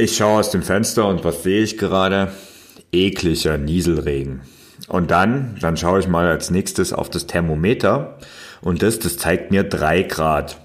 Ich 0.00 0.16
schaue 0.16 0.40
aus 0.40 0.50
dem 0.50 0.62
Fenster 0.62 1.06
und 1.06 1.24
was 1.24 1.42
sehe 1.42 1.62
ich 1.62 1.76
gerade? 1.76 2.32
Ekliger 2.90 3.58
Nieselregen. 3.58 4.40
Und 4.88 5.10
dann, 5.10 5.58
dann 5.60 5.76
schaue 5.76 6.00
ich 6.00 6.08
mal 6.08 6.26
als 6.26 6.50
nächstes 6.50 6.94
auf 6.94 7.10
das 7.10 7.26
Thermometer 7.26 8.16
und 8.62 8.82
das, 8.82 8.98
das 8.98 9.18
zeigt 9.18 9.50
mir 9.50 9.62
drei 9.62 10.02
Grad. 10.02 10.58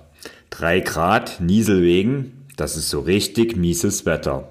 Drei 0.51 0.79
Grad 0.79 1.41
Nieselregen, 1.41 2.45
das 2.55 2.77
ist 2.77 2.89
so 2.89 3.01
richtig 3.01 3.57
mieses 3.57 4.05
Wetter. 4.05 4.47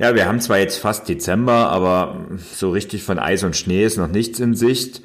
Ja, 0.00 0.16
wir 0.16 0.26
haben 0.26 0.40
zwar 0.40 0.58
jetzt 0.58 0.78
fast 0.78 1.08
Dezember, 1.08 1.68
aber 1.68 2.26
so 2.56 2.70
richtig 2.70 3.04
von 3.04 3.20
Eis 3.20 3.44
und 3.44 3.56
Schnee 3.56 3.84
ist 3.84 3.98
noch 3.98 4.08
nichts 4.08 4.40
in 4.40 4.56
Sicht. 4.56 5.00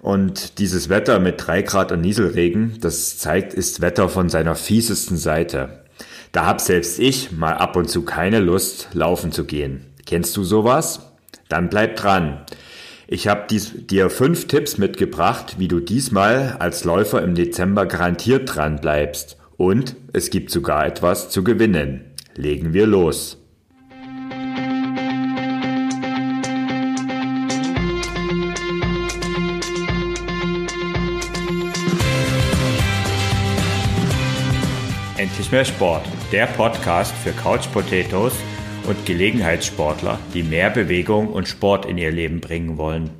Und 0.00 0.58
dieses 0.58 0.90
Wetter 0.90 1.20
mit 1.20 1.36
drei 1.38 1.62
Grad 1.62 1.90
und 1.90 2.02
Nieselregen, 2.02 2.76
das 2.82 3.16
zeigt, 3.16 3.54
ist 3.54 3.80
Wetter 3.80 4.10
von 4.10 4.28
seiner 4.28 4.56
fiesesten 4.56 5.16
Seite. 5.16 5.85
Da 6.36 6.44
hab 6.44 6.60
selbst 6.60 6.98
ich 6.98 7.32
mal 7.32 7.54
ab 7.54 7.76
und 7.76 7.88
zu 7.88 8.02
keine 8.02 8.40
Lust, 8.40 8.88
laufen 8.92 9.32
zu 9.32 9.46
gehen. 9.46 9.86
Kennst 10.04 10.36
du 10.36 10.44
sowas? 10.44 11.14
Dann 11.48 11.70
bleib 11.70 11.96
dran. 11.96 12.44
Ich 13.08 13.26
habe 13.26 13.46
dir 13.48 14.10
fünf 14.10 14.46
Tipps 14.46 14.76
mitgebracht, 14.76 15.54
wie 15.58 15.66
du 15.66 15.80
diesmal 15.80 16.56
als 16.58 16.84
Läufer 16.84 17.22
im 17.22 17.34
Dezember 17.34 17.86
garantiert 17.86 18.54
dran 18.54 18.82
bleibst. 18.82 19.38
Und 19.56 19.96
es 20.12 20.28
gibt 20.28 20.50
sogar 20.50 20.84
etwas 20.84 21.30
zu 21.30 21.42
gewinnen. 21.42 22.04
Legen 22.34 22.74
wir 22.74 22.86
los. 22.86 23.38
Endlich 35.46 35.68
mehr 35.68 35.76
Sport, 35.76 36.02
der 36.32 36.46
Podcast 36.46 37.14
für 37.14 37.30
Couch 37.30 37.70
Potatoes 37.72 38.32
und 38.88 39.06
Gelegenheitssportler, 39.06 40.18
die 40.34 40.42
mehr 40.42 40.70
Bewegung 40.70 41.28
und 41.28 41.46
Sport 41.46 41.86
in 41.86 41.98
ihr 41.98 42.10
Leben 42.10 42.40
bringen 42.40 42.78
wollen. 42.78 43.10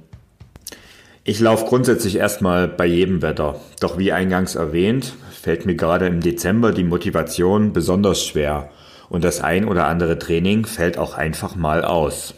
Ich 1.23 1.39
laufe 1.39 1.67
grundsätzlich 1.67 2.17
erstmal 2.17 2.67
bei 2.67 2.84
jedem 2.84 3.23
Wetter. 3.23 3.61
Doch 3.78 3.97
wie 3.97 4.11
eingangs 4.11 4.56
erwähnt, 4.56 5.14
fällt 5.41 5.67
mir 5.67 5.77
gerade 5.77 6.09
im 6.09 6.20
Dezember 6.20 6.73
die 6.73 6.83
Motivation 6.83 7.73
besonders 7.73 8.27
schwer 8.27 8.70
und 9.08 9.23
das 9.23 9.41
ein 9.41 9.64
oder 9.64 9.86
andere 9.86 10.19
Training 10.19 10.67
fällt 10.67 10.98
auch 10.98 11.14
einfach 11.14 11.55
mal 11.55 11.84
aus. 11.84 12.34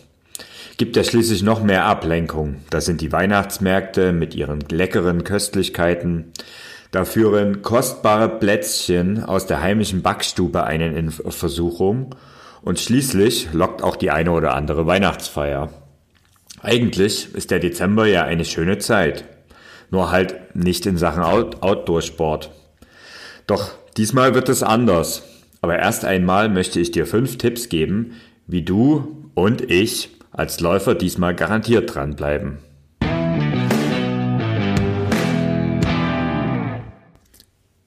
Gibt 0.76 0.96
ja 0.96 1.04
schließlich 1.04 1.42
noch 1.42 1.62
mehr 1.62 1.86
Ablenkung. 1.86 2.56
Das 2.68 2.84
sind 2.84 3.00
die 3.00 3.10
Weihnachtsmärkte 3.10 4.12
mit 4.12 4.34
ihren 4.34 4.60
leckeren 4.68 5.24
Köstlichkeiten. 5.24 6.34
Da 6.90 7.04
führen 7.04 7.62
kostbare 7.62 8.28
Plätzchen 8.28 9.22
aus 9.22 9.46
der 9.46 9.60
heimischen 9.60 10.02
Backstube 10.02 10.64
einen 10.64 10.96
in 10.96 11.10
Versuchung 11.10 12.14
und 12.62 12.80
schließlich 12.80 13.52
lockt 13.52 13.82
auch 13.82 13.96
die 13.96 14.10
eine 14.10 14.32
oder 14.32 14.54
andere 14.54 14.86
Weihnachtsfeier. 14.86 15.70
Eigentlich 16.62 17.34
ist 17.34 17.50
der 17.50 17.60
Dezember 17.60 18.06
ja 18.06 18.24
eine 18.24 18.44
schöne 18.44 18.78
Zeit. 18.78 19.24
Nur 19.90 20.10
halt 20.10 20.54
nicht 20.56 20.86
in 20.86 20.96
Sachen 20.96 21.22
Out 21.22 21.62
Outdoor-Sport. 21.62 22.50
Doch 23.46 23.70
diesmal 23.96 24.34
wird 24.34 24.48
es 24.48 24.62
anders. 24.62 25.22
Aber 25.60 25.78
erst 25.78 26.04
einmal 26.04 26.48
möchte 26.48 26.80
ich 26.80 26.90
dir 26.90 27.06
fünf 27.06 27.38
Tipps 27.38 27.68
geben, 27.68 28.12
wie 28.46 28.62
du 28.62 29.30
und 29.34 29.70
ich 29.70 30.10
als 30.30 30.60
Läufer 30.60 30.94
diesmal 30.94 31.34
garantiert 31.34 31.94
dranbleiben. 31.94 32.58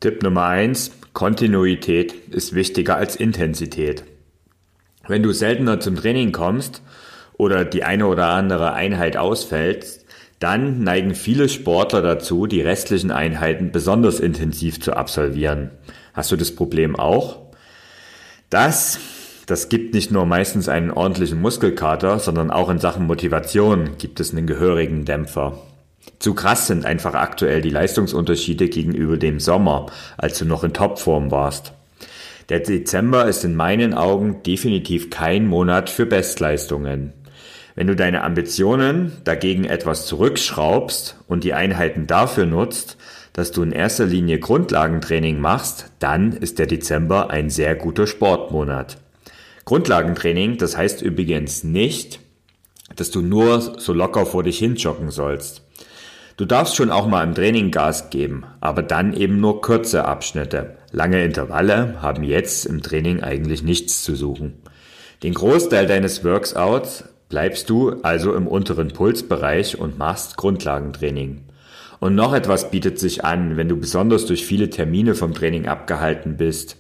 Tipp 0.02 0.24
Nummer 0.24 0.48
eins: 0.48 0.92
Kontinuität 1.14 2.30
ist 2.32 2.56
wichtiger 2.56 2.96
als 2.98 3.16
Intensität. 3.16 4.04
Wenn 5.08 5.22
du 5.22 5.32
seltener 5.32 5.80
zum 5.80 5.96
Training 5.96 6.32
kommst 6.32 6.82
oder 7.34 7.66
die 7.66 7.84
eine 7.84 8.08
oder 8.08 8.30
andere 8.30 8.74
Einheit 8.74 9.16
ausfällt, 9.16 10.00
dann 10.40 10.84
neigen 10.84 11.14
viele 11.14 11.50
Sportler 11.50 12.02
dazu, 12.02 12.48
die 12.48 12.62
restlichen 12.62 13.12
Einheiten 13.12 13.72
besonders 13.72 14.20
intensiv 14.20 14.82
zu 14.82 14.94
absolvieren. 14.94 15.70
Hast 16.16 16.32
du 16.32 16.36
das 16.36 16.56
Problem 16.56 16.96
auch? 16.96 17.38
Das, 18.50 18.98
das 19.46 19.70
gibt 19.70 19.94
nicht 19.94 20.12
nur 20.12 20.26
meistens 20.26 20.68
einen 20.68 20.90
ordentlichen 20.90 21.40
Muskelkater, 21.40 22.18
sondern 22.18 22.50
auch 22.50 22.72
in 22.72 22.80
Sachen 22.80 23.06
Motivation 23.06 24.00
gibt 24.00 24.20
es 24.20 24.32
einen 24.32 24.48
gehörigen 24.48 25.06
Dämpfer. 25.06 25.62
Zu 26.20 26.34
krass 26.36 26.68
sind 26.68 26.86
einfach 26.86 27.16
aktuell 27.16 27.62
die 27.62 27.70
Leistungsunterschiede 27.70 28.70
gegenüber 28.70 29.18
dem 29.18 29.40
Sommer, 29.40 29.88
als 30.18 30.38
du 30.38 30.46
noch 30.46 30.64
in 30.64 30.74
Topform 30.74 31.32
warst. 31.32 31.74
Der 32.50 32.60
Dezember 32.60 33.28
ist 33.28 33.44
in 33.44 33.56
meinen 33.56 33.94
Augen 33.94 34.44
definitiv 34.44 35.10
kein 35.10 35.48
Monat 35.48 35.90
für 35.90 36.06
Bestleistungen. 36.06 37.14
Wenn 37.76 37.88
du 37.88 37.96
deine 37.96 38.24
Ambitionen 38.24 39.14
dagegen 39.24 39.64
etwas 39.64 40.06
zurückschraubst 40.06 41.18
und 41.28 41.44
die 41.44 41.54
Einheiten 41.54 42.08
dafür 42.08 42.46
nutzt, 42.46 42.98
dass 43.34 43.52
du 43.52 43.64
in 43.64 43.72
erster 43.72 44.06
Linie 44.06 44.40
Grundlagentraining 44.40 45.40
machst, 45.40 45.92
dann 46.00 46.34
ist 46.34 46.60
der 46.60 46.68
Dezember 46.68 47.30
ein 47.30 47.50
sehr 47.50 47.76
guter 47.76 48.08
Sportmonat. 48.08 48.98
Grundlagentraining, 49.64 50.58
das 50.58 50.76
heißt 50.76 51.02
übrigens 51.02 51.64
nicht, 51.64 52.20
dass 52.96 53.12
du 53.12 53.22
nur 53.22 53.80
so 53.80 53.94
locker 53.94 54.26
vor 54.26 54.44
dich 54.44 54.60
hin 54.60 54.76
joggen 54.76 55.12
sollst. 55.12 55.64
Du 56.38 56.46
darfst 56.46 56.76
schon 56.76 56.92
auch 56.92 57.08
mal 57.08 57.24
im 57.24 57.36
Training 57.36 57.72
Gas 57.72 58.10
geben, 58.10 58.46
aber 58.62 58.82
dann 58.82 59.14
eben 59.14 59.40
nur 59.40 59.62
kurze 59.62 60.06
Abschnitte. 60.06 60.78
Lange 60.92 61.24
Intervalle 61.24 62.02
haben 62.02 62.24
jetzt 62.24 62.66
im 62.66 62.82
Training 62.82 63.22
eigentlich 63.22 63.64
nichts 63.64 64.04
zu 64.04 64.16
suchen. 64.16 64.54
Den 65.24 65.34
Großteil 65.34 65.86
deines 65.86 66.24
Workouts 66.24 67.04
bleibst 67.30 67.70
du 67.70 68.02
also 68.02 68.34
im 68.36 68.48
unteren 68.48 68.90
Pulsbereich 68.90 69.80
und 69.80 69.98
machst 69.98 70.38
Grundlagentraining. 70.38 71.46
Und 72.00 72.16
noch 72.16 72.34
etwas 72.34 72.72
bietet 72.72 72.98
sich 72.98 73.24
an, 73.24 73.58
wenn 73.58 73.70
du 73.70 73.78
besonders 73.78 74.26
durch 74.26 74.46
viele 74.46 74.70
Termine 74.70 75.14
vom 75.14 75.34
Training 75.34 75.68
abgehalten 75.68 76.38
bist. 76.38 76.76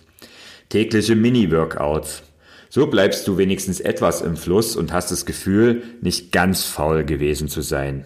Tägliche 0.69 1.16
Mini-Workouts. 1.16 2.23
So 2.69 2.88
bleibst 2.88 3.28
du 3.28 3.38
wenigstens 3.38 3.79
etwas 3.79 4.22
im 4.22 4.35
Fluss 4.35 4.75
und 4.75 4.91
hast 4.91 5.12
das 5.12 5.25
Gefühl, 5.25 5.83
nicht 6.01 6.31
ganz 6.31 6.63
faul 6.63 7.03
gewesen 7.03 7.47
zu 7.47 7.62
sein. 7.62 8.06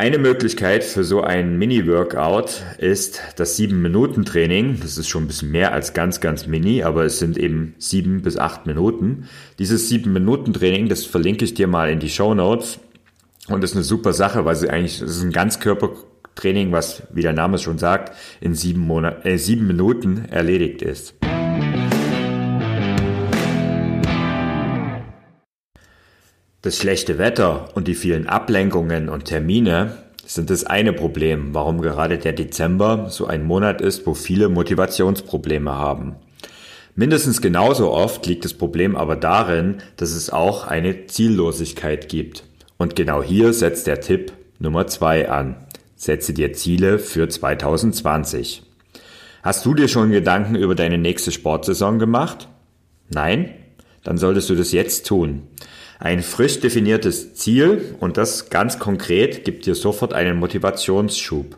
Eine 0.00 0.18
Möglichkeit 0.18 0.84
für 0.84 1.02
so 1.02 1.22
ein 1.22 1.58
Mini-Workout 1.58 2.62
ist 2.78 3.20
das 3.34 3.58
7-Minuten-Training. 3.58 4.78
Das 4.80 4.96
ist 4.96 5.08
schon 5.08 5.24
ein 5.24 5.26
bisschen 5.26 5.50
mehr 5.50 5.72
als 5.72 5.92
ganz, 5.92 6.20
ganz 6.20 6.46
mini, 6.46 6.84
aber 6.84 7.04
es 7.04 7.18
sind 7.18 7.36
eben 7.36 7.74
7 7.78 8.22
bis 8.22 8.36
8 8.36 8.64
Minuten. 8.64 9.28
Dieses 9.58 9.90
7-Minuten-Training, 9.90 10.88
das 10.88 11.04
verlinke 11.04 11.44
ich 11.44 11.54
dir 11.54 11.66
mal 11.66 11.90
in 11.90 11.98
die 11.98 12.10
Show 12.10 12.32
Notes. 12.32 12.78
Und 13.48 13.60
das 13.60 13.70
ist 13.70 13.76
eine 13.76 13.82
super 13.82 14.12
Sache, 14.12 14.44
weil 14.44 14.54
sie 14.54 14.70
eigentlich, 14.70 15.00
das 15.00 15.16
ist 15.16 15.24
ein 15.24 15.32
Ganzkörpertraining, 15.32 16.70
was, 16.70 17.02
wie 17.12 17.22
der 17.22 17.32
Name 17.32 17.56
es 17.56 17.62
schon 17.62 17.78
sagt, 17.78 18.16
in 18.40 18.54
sieben, 18.54 18.82
Monat, 18.82 19.26
äh, 19.26 19.36
sieben 19.36 19.66
Minuten 19.66 20.26
erledigt 20.30 20.80
ist. 20.80 21.16
Das 26.60 26.76
schlechte 26.76 27.18
Wetter 27.18 27.68
und 27.74 27.86
die 27.86 27.94
vielen 27.94 28.26
Ablenkungen 28.26 29.08
und 29.08 29.26
Termine 29.26 29.92
sind 30.26 30.50
das 30.50 30.64
eine 30.64 30.92
Problem, 30.92 31.54
warum 31.54 31.80
gerade 31.80 32.18
der 32.18 32.32
Dezember 32.32 33.06
so 33.10 33.28
ein 33.28 33.44
Monat 33.44 33.80
ist, 33.80 34.08
wo 34.08 34.14
viele 34.14 34.48
Motivationsprobleme 34.48 35.70
haben. 35.70 36.16
Mindestens 36.96 37.40
genauso 37.40 37.92
oft 37.92 38.26
liegt 38.26 38.44
das 38.44 38.54
Problem 38.54 38.96
aber 38.96 39.14
darin, 39.14 39.76
dass 39.98 40.10
es 40.10 40.30
auch 40.30 40.66
eine 40.66 41.06
Ziellosigkeit 41.06 42.08
gibt. 42.08 42.42
Und 42.76 42.96
genau 42.96 43.22
hier 43.22 43.52
setzt 43.52 43.86
der 43.86 44.00
Tipp 44.00 44.32
Nummer 44.58 44.88
zwei 44.88 45.30
an. 45.30 45.54
Setze 45.94 46.32
dir 46.32 46.54
Ziele 46.54 46.98
für 46.98 47.28
2020. 47.28 48.64
Hast 49.44 49.64
du 49.64 49.74
dir 49.74 49.86
schon 49.86 50.10
Gedanken 50.10 50.56
über 50.56 50.74
deine 50.74 50.98
nächste 50.98 51.30
Sportsaison 51.30 52.00
gemacht? 52.00 52.48
Nein? 53.10 53.54
Dann 54.02 54.18
solltest 54.18 54.50
du 54.50 54.56
das 54.56 54.72
jetzt 54.72 55.06
tun. 55.06 55.42
Ein 55.98 56.22
frisch 56.22 56.60
definiertes 56.60 57.34
Ziel 57.34 57.94
und 58.00 58.16
das 58.16 58.50
ganz 58.50 58.78
konkret 58.78 59.44
gibt 59.44 59.66
dir 59.66 59.74
sofort 59.74 60.12
einen 60.12 60.38
Motivationsschub. 60.38 61.56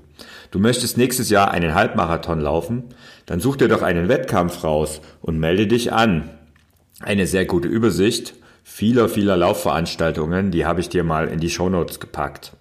Du 0.51 0.59
möchtest 0.59 0.97
nächstes 0.97 1.31
Jahr 1.31 1.51
einen 1.51 1.75
Halbmarathon 1.75 2.41
laufen? 2.41 2.85
Dann 3.27 3.41
such 3.41 3.57
dir 3.57 3.69
doch 3.69 3.83
einen 3.83 4.09
Wettkampf 4.09 4.65
raus 4.65 5.01
und 5.21 5.39
melde 5.39 5.67
dich 5.67 5.93
an. 5.93 6.31
Eine 7.01 7.27
sehr 7.27 7.45
gute 7.45 7.69
Übersicht 7.69 8.35
vieler, 8.71 9.09
vieler 9.09 9.37
Laufveranstaltungen, 9.37 10.51
die 10.51 10.65
habe 10.65 10.81
ich 10.81 10.89
dir 10.89 11.05
mal 11.05 11.29
in 11.29 11.41
die 11.41 11.51
Shownotes 11.51 12.01
gepackt. 12.01 12.53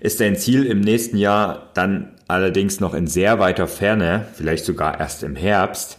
Ist 0.00 0.20
dein 0.20 0.36
Ziel 0.36 0.64
im 0.64 0.80
nächsten 0.80 1.16
Jahr 1.16 1.70
dann 1.74 2.14
allerdings 2.28 2.78
noch 2.78 2.94
in 2.94 3.06
sehr 3.06 3.38
weiter 3.38 3.66
Ferne, 3.66 4.26
vielleicht 4.34 4.64
sogar 4.64 5.00
erst 5.00 5.24
im 5.24 5.34
Herbst, 5.34 5.98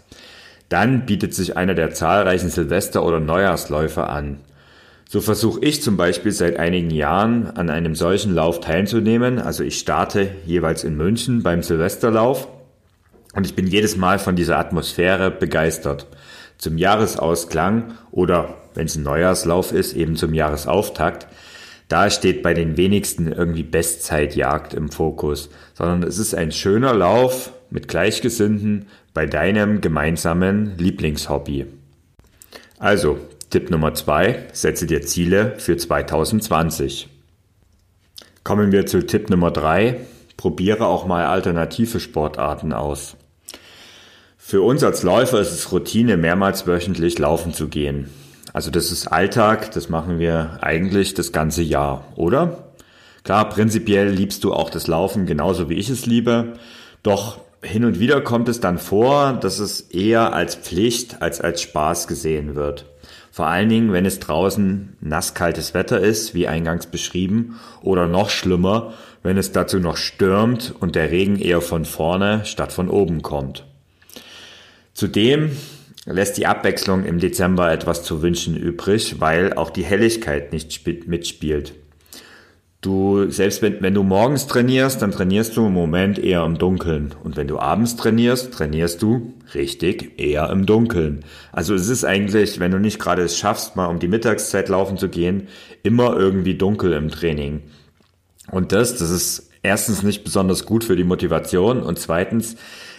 dann 0.69 1.05
bietet 1.05 1.33
sich 1.33 1.57
einer 1.57 1.73
der 1.73 1.93
zahlreichen 1.93 2.49
Silvester- 2.49 3.03
oder 3.03 3.19
Neujahrsläufe 3.19 4.07
an. 4.07 4.39
So 5.11 5.21
versuche 5.21 5.61
ich 5.61 5.81
zum 5.81 5.97
Beispiel 5.97 6.31
seit 6.31 6.57
einigen 6.57 6.91
Jahren 6.91 7.47
an 7.47 7.71
einem 7.71 7.95
solchen 7.95 8.35
Lauf 8.35 8.59
teilzunehmen. 8.59 9.39
Also 9.39 9.63
ich 9.63 9.79
starte 9.79 10.29
jeweils 10.45 10.83
in 10.83 10.97
München 10.97 11.41
beim 11.41 11.63
Silvesterlauf 11.63 12.47
und 13.33 13.43
ich 13.43 13.55
bin 13.55 13.65
jedes 13.65 13.97
Mal 13.97 14.19
von 14.19 14.35
dieser 14.35 14.59
Atmosphäre 14.59 15.31
begeistert. 15.31 16.05
zum 16.59 16.77
Jahresausklang 16.77 17.97
oder 18.11 18.53
wenn 18.75 18.85
es 18.85 18.97
ein 18.97 19.03
Neujahrslauf 19.03 19.71
ist, 19.71 19.93
eben 19.93 20.15
zum 20.15 20.35
Jahresauftakt, 20.35 21.25
da 21.87 22.11
steht 22.11 22.43
bei 22.43 22.53
den 22.53 22.77
wenigsten 22.77 23.31
irgendwie 23.31 23.63
Bestzeitjagd 23.63 24.75
im 24.75 24.91
Fokus, 24.91 25.49
sondern 25.73 26.03
es 26.03 26.19
ist 26.19 26.35
ein 26.35 26.51
schöner 26.51 26.93
Lauf 26.93 27.51
mit 27.71 27.87
Gleichgesinnten 27.87 28.85
bei 29.15 29.25
deinem 29.25 29.81
gemeinsamen 29.81 30.77
Lieblingshobby. 30.77 31.65
Also, 32.77 33.17
Tipp 33.49 33.71
Nummer 33.71 33.95
zwei: 33.95 34.45
setze 34.53 34.85
dir 34.85 35.01
Ziele 35.01 35.55
für 35.57 35.75
2020. 35.75 37.09
Kommen 38.43 38.71
wir 38.71 38.85
zu 38.85 39.05
Tipp 39.05 39.29
Nummer 39.31 39.49
drei: 39.49 40.01
probiere 40.37 40.85
auch 40.85 41.07
mal 41.07 41.25
alternative 41.25 41.99
Sportarten 41.99 42.73
aus. 42.73 43.15
Für 44.37 44.61
uns 44.61 44.83
als 44.83 45.01
Läufer 45.01 45.39
ist 45.39 45.51
es 45.51 45.71
Routine, 45.71 46.15
mehrmals 46.15 46.67
wöchentlich 46.67 47.17
laufen 47.17 47.53
zu 47.53 47.69
gehen. 47.69 48.09
Also 48.53 48.69
das 48.69 48.91
ist 48.91 49.07
Alltag, 49.07 49.71
das 49.71 49.89
machen 49.89 50.19
wir 50.19 50.59
eigentlich 50.61 51.15
das 51.15 51.31
ganze 51.31 51.63
Jahr, 51.63 52.05
oder? 52.15 52.69
Klar, 53.23 53.49
prinzipiell 53.49 54.09
liebst 54.09 54.43
du 54.43 54.53
auch 54.53 54.69
das 54.69 54.87
Laufen 54.87 55.25
genauso 55.25 55.69
wie 55.69 55.75
ich 55.75 55.89
es 55.89 56.05
liebe, 56.05 56.53
doch 57.03 57.39
hin 57.61 57.83
und 57.83 57.99
wieder 57.99 58.21
kommt 58.21 58.47
es 58.47 58.59
dann 58.59 58.77
vor, 58.77 59.33
dass 59.33 59.59
es 59.59 59.81
eher 59.81 60.33
als 60.33 60.55
Pflicht 60.55 61.21
als 61.21 61.41
als 61.41 61.61
Spaß 61.61 62.07
gesehen 62.07 62.55
wird. 62.55 62.85
Vor 63.39 63.47
allen 63.47 63.69
Dingen, 63.69 63.93
wenn 63.93 64.05
es 64.05 64.19
draußen 64.19 64.97
nasskaltes 64.99 65.73
Wetter 65.73 66.01
ist, 66.01 66.33
wie 66.33 66.49
eingangs 66.49 66.87
beschrieben, 66.87 67.57
oder 67.81 68.05
noch 68.05 68.29
schlimmer, 68.29 68.95
wenn 69.23 69.37
es 69.37 69.53
dazu 69.53 69.79
noch 69.79 69.95
stürmt 69.95 70.75
und 70.77 70.93
der 70.93 71.09
Regen 71.09 71.39
eher 71.39 71.61
von 71.61 71.85
vorne 71.85 72.41
statt 72.43 72.73
von 72.73 72.89
oben 72.89 73.21
kommt. 73.21 73.65
Zudem 74.93 75.51
lässt 76.05 76.37
die 76.37 76.47
Abwechslung 76.47 77.05
im 77.05 77.19
Dezember 77.19 77.71
etwas 77.71 78.03
zu 78.03 78.21
wünschen 78.21 78.57
übrig, 78.57 79.21
weil 79.21 79.53
auch 79.53 79.69
die 79.69 79.85
Helligkeit 79.85 80.51
nicht 80.51 80.85
mitspielt. 81.07 81.75
Du, 82.81 83.29
selbst 83.29 83.61
wenn, 83.61 83.81
wenn 83.81 83.93
du 83.93 84.03
morgens 84.03 84.47
trainierst, 84.47 85.01
dann 85.01 85.11
trainierst 85.11 85.57
du 85.57 85.65
im 85.65 85.73
Moment 85.73 86.17
eher 86.17 86.45
im 86.45 86.57
Dunkeln. 86.57 87.13
Und 87.23 87.35
wenn 87.35 87.47
du 87.47 87.59
abends 87.59 87.97
trainierst, 87.97 88.53
trainierst 88.53 89.01
du 89.01 89.33
richtig 89.53 90.17
eher 90.17 90.49
im 90.49 90.65
Dunkeln. 90.65 91.25
Also 91.51 91.73
es 91.73 91.89
ist 91.89 92.05
eigentlich, 92.05 92.61
wenn 92.61 92.71
du 92.71 92.79
nicht 92.79 92.97
gerade 92.97 93.23
es 93.23 93.37
schaffst, 93.37 93.75
mal 93.75 93.87
um 93.87 93.99
die 93.99 94.07
Mittagszeit 94.07 94.69
laufen 94.69 94.97
zu 94.97 95.09
gehen, 95.09 95.49
immer 95.83 96.15
irgendwie 96.15 96.55
dunkel 96.55 96.93
im 96.93 97.09
Training. 97.09 97.63
Und 98.49 98.71
das, 98.71 98.95
das 98.95 99.09
ist 99.09 99.49
erstens 99.61 100.01
nicht 100.01 100.23
besonders 100.23 100.65
gut 100.65 100.85
für 100.85 100.95
die 100.95 101.03
Motivation 101.03 101.83
und 101.83 101.99
zweitens 101.99 102.55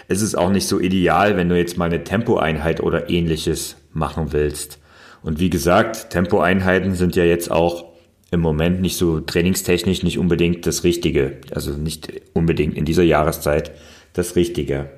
ist 0.09 0.21
es 0.21 0.35
auch 0.35 0.51
nicht 0.51 0.69
so 0.69 0.79
ideal, 0.79 1.39
wenn 1.39 1.49
du 1.49 1.57
jetzt 1.57 1.79
mal 1.79 1.87
eine 1.87 2.05
Tempoeinheit 2.05 2.81
oder 2.81 3.09
ähnliches 3.09 3.77
machen 3.93 4.33
willst. 4.33 4.79
Und 5.23 5.39
wie 5.39 5.51
gesagt, 5.51 6.11
Tempoeinheiten 6.11 6.95
sind 6.95 7.17
ja 7.17 7.25
jetzt 7.25 7.51
auch 7.51 7.90
im 8.31 8.41
Moment 8.41 8.81
nicht 8.81 8.97
so 8.97 9.21
trainingstechnisch 9.21 10.03
nicht 10.03 10.19
unbedingt 10.19 10.67
das 10.67 10.85
Richtige. 10.85 11.39
Also 11.55 11.73
nicht 11.73 12.13
unbedingt 12.33 12.77
in 12.77 12.85
dieser 12.85 13.03
Jahreszeit 13.03 13.73
das 14.13 14.37
Richtige. 14.37 14.91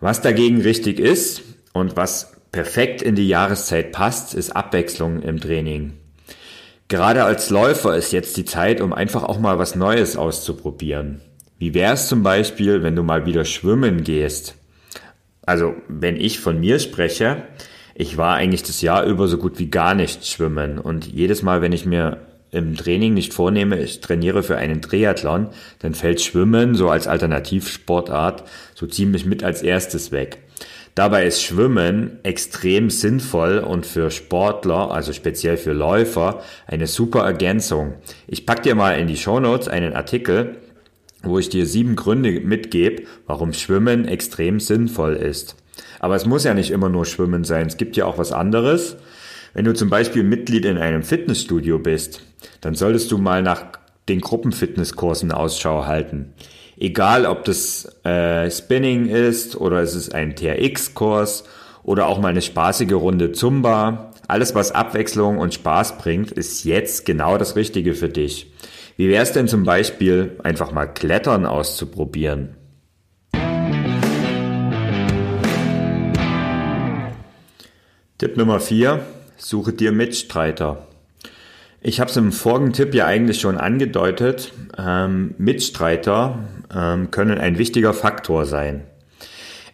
Was 0.00 0.20
dagegen 0.20 0.60
richtig 0.60 0.98
ist 0.98 1.42
und 1.72 1.96
was 1.96 2.32
perfekt 2.52 3.02
in 3.02 3.14
die 3.14 3.28
Jahreszeit 3.28 3.92
passt, 3.92 4.34
ist 4.34 4.54
Abwechslung 4.54 5.22
im 5.22 5.40
Training. 5.40 5.94
Gerade 6.88 7.24
als 7.24 7.50
Läufer 7.50 7.96
ist 7.96 8.12
jetzt 8.12 8.36
die 8.36 8.44
Zeit, 8.44 8.80
um 8.80 8.92
einfach 8.92 9.22
auch 9.22 9.38
mal 9.38 9.58
was 9.58 9.74
Neues 9.74 10.16
auszuprobieren. 10.16 11.20
Wie 11.58 11.74
wäre 11.74 11.94
es 11.94 12.08
zum 12.08 12.22
Beispiel, 12.22 12.82
wenn 12.82 12.96
du 12.96 13.02
mal 13.02 13.26
wieder 13.26 13.44
schwimmen 13.44 14.04
gehst? 14.04 14.54
Also, 15.44 15.74
wenn 15.88 16.16
ich 16.16 16.40
von 16.40 16.60
mir 16.60 16.78
spreche, 16.78 17.42
ich 18.00 18.16
war 18.16 18.36
eigentlich 18.36 18.62
das 18.62 18.80
Jahr 18.80 19.04
über 19.04 19.26
so 19.26 19.38
gut 19.38 19.58
wie 19.58 19.70
gar 19.70 19.92
nicht 19.92 20.24
schwimmen. 20.24 20.78
Und 20.78 21.08
jedes 21.08 21.42
Mal, 21.42 21.62
wenn 21.62 21.72
ich 21.72 21.84
mir 21.84 22.18
im 22.52 22.76
Training 22.76 23.12
nicht 23.12 23.34
vornehme, 23.34 23.82
ich 23.82 24.00
trainiere 24.00 24.44
für 24.44 24.56
einen 24.56 24.80
Triathlon, 24.80 25.48
dann 25.80 25.94
fällt 25.94 26.20
Schwimmen 26.20 26.76
so 26.76 26.90
als 26.90 27.08
Alternativsportart 27.08 28.44
so 28.76 28.86
ziemlich 28.86 29.26
mit 29.26 29.42
als 29.42 29.62
erstes 29.62 30.12
weg. 30.12 30.38
Dabei 30.94 31.26
ist 31.26 31.42
Schwimmen 31.42 32.20
extrem 32.22 32.88
sinnvoll 32.88 33.58
und 33.58 33.84
für 33.84 34.12
Sportler, 34.12 34.92
also 34.92 35.12
speziell 35.12 35.56
für 35.56 35.72
Läufer, 35.72 36.40
eine 36.68 36.86
super 36.86 37.24
Ergänzung. 37.24 37.94
Ich 38.28 38.46
pack 38.46 38.62
dir 38.62 38.76
mal 38.76 38.92
in 38.92 39.08
die 39.08 39.16
Show 39.16 39.40
Notes 39.40 39.66
einen 39.66 39.94
Artikel, 39.94 40.54
wo 41.24 41.40
ich 41.40 41.48
dir 41.48 41.66
sieben 41.66 41.96
Gründe 41.96 42.40
mitgebe, 42.40 43.02
warum 43.26 43.52
Schwimmen 43.52 44.06
extrem 44.06 44.60
sinnvoll 44.60 45.14
ist. 45.14 45.56
Aber 46.00 46.16
es 46.16 46.26
muss 46.26 46.44
ja 46.44 46.54
nicht 46.54 46.70
immer 46.70 46.88
nur 46.88 47.06
Schwimmen 47.06 47.44
sein. 47.44 47.66
Es 47.66 47.76
gibt 47.76 47.96
ja 47.96 48.06
auch 48.06 48.18
was 48.18 48.32
anderes. 48.32 48.96
Wenn 49.54 49.64
du 49.64 49.74
zum 49.74 49.90
Beispiel 49.90 50.22
Mitglied 50.22 50.64
in 50.64 50.78
einem 50.78 51.02
Fitnessstudio 51.02 51.78
bist, 51.78 52.22
dann 52.60 52.74
solltest 52.74 53.10
du 53.10 53.18
mal 53.18 53.42
nach 53.42 53.64
den 54.08 54.20
Gruppenfitnesskursen 54.20 55.32
Ausschau 55.32 55.86
halten. 55.86 56.32
Egal, 56.78 57.26
ob 57.26 57.44
das 57.44 57.86
äh, 58.04 58.50
Spinning 58.50 59.06
ist 59.06 59.56
oder 59.56 59.80
es 59.82 59.94
ist 59.94 60.14
ein 60.14 60.36
TRX-Kurs 60.36 61.44
oder 61.82 62.06
auch 62.06 62.20
mal 62.20 62.28
eine 62.28 62.42
spaßige 62.42 62.92
Runde 62.92 63.32
Zumba. 63.32 64.12
Alles, 64.28 64.54
was 64.54 64.72
Abwechslung 64.72 65.38
und 65.38 65.54
Spaß 65.54 65.98
bringt, 65.98 66.30
ist 66.30 66.64
jetzt 66.64 67.04
genau 67.04 67.38
das 67.38 67.56
Richtige 67.56 67.94
für 67.94 68.08
dich. 68.08 68.52
Wie 68.96 69.08
wäre 69.08 69.22
es 69.22 69.32
denn 69.32 69.48
zum 69.48 69.64
Beispiel, 69.64 70.36
einfach 70.42 70.70
mal 70.70 70.86
Klettern 70.86 71.46
auszuprobieren? 71.46 72.57
Tipp 78.18 78.36
Nummer 78.36 78.58
4. 78.58 78.98
Suche 79.36 79.72
dir 79.72 79.92
Mitstreiter. 79.92 80.88
Ich 81.80 82.00
habe 82.00 82.10
es 82.10 82.16
im 82.16 82.32
vorigen 82.32 82.72
Tipp 82.72 82.92
ja 82.92 83.06
eigentlich 83.06 83.40
schon 83.40 83.56
angedeutet. 83.56 84.52
Ähm, 84.76 85.36
Mitstreiter 85.38 86.40
ähm, 86.74 87.12
können 87.12 87.38
ein 87.38 87.58
wichtiger 87.58 87.94
Faktor 87.94 88.44
sein. 88.44 88.82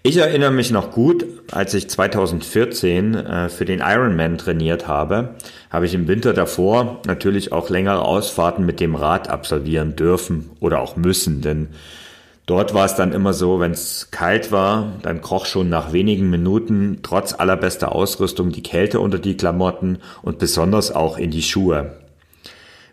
Ich 0.02 0.19
erinnere 0.19 0.50
mich 0.50 0.70
noch 0.70 0.91
gut, 0.91 1.25
als 1.52 1.73
ich 1.73 1.88
2014 1.88 3.14
äh, 3.14 3.49
für 3.49 3.64
den 3.64 3.81
Ironman 3.81 4.37
trainiert 4.37 4.87
habe, 4.87 5.37
habe 5.70 5.87
ich 5.87 5.94
im 5.94 6.06
Winter 6.06 6.35
davor 6.35 7.00
natürlich 7.06 7.50
auch 7.50 7.70
längere 7.70 8.02
Ausfahrten 8.02 8.67
mit 8.67 8.79
dem 8.79 8.94
Rad 8.94 9.31
absolvieren 9.31 9.97
dürfen 9.97 10.50
oder 10.61 10.81
auch 10.81 10.97
müssen, 10.97 11.40
denn 11.40 11.69
Dort 12.46 12.75
war 12.75 12.85
es 12.85 12.94
dann 12.94 13.12
immer 13.12 13.32
so, 13.32 13.58
wenn 13.58 13.70
es 13.70 14.11
kalt 14.11 14.52
war, 14.52 14.93
dann 15.02 15.23
kroch 15.23 15.46
schon 15.46 15.70
nach 15.70 15.94
wenigen 15.94 16.29
Minuten 16.29 16.99
trotz 17.02 17.32
allerbester 17.32 17.93
Ausrüstung 17.93 18.52
die 18.52 18.62
Kälte 18.62 19.00
unter 19.00 19.19
die 19.19 19.37
Klamotten 19.37 19.99
und 20.21 20.38
besonders 20.38 20.95
auch 20.95 21.16
in 21.16 21.30
die 21.30 21.42
Schuhe. 21.42 21.97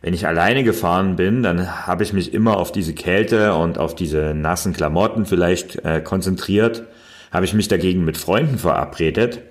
Wenn 0.02 0.14
ich 0.14 0.26
alleine 0.26 0.64
gefahren 0.64 1.18
bin, 1.18 1.44
dann 1.44 1.86
habe 1.86 2.04
ich 2.04 2.14
mich 2.14 2.34
immer 2.34 2.58
auf 2.58 2.72
diese 2.72 2.94
Kälte 2.94 3.54
und 3.54 3.78
auf 3.78 3.94
diese 3.94 4.34
nassen 4.34 4.72
Klamotten 4.74 5.26
vielleicht 5.26 5.84
äh, 5.84 6.02
konzentriert. 6.02 6.84
Habe 7.32 7.46
ich 7.46 7.54
mich 7.54 7.68
dagegen 7.68 8.06
mit 8.06 8.18
Freunden 8.18 8.58
verabredet, 8.58 9.42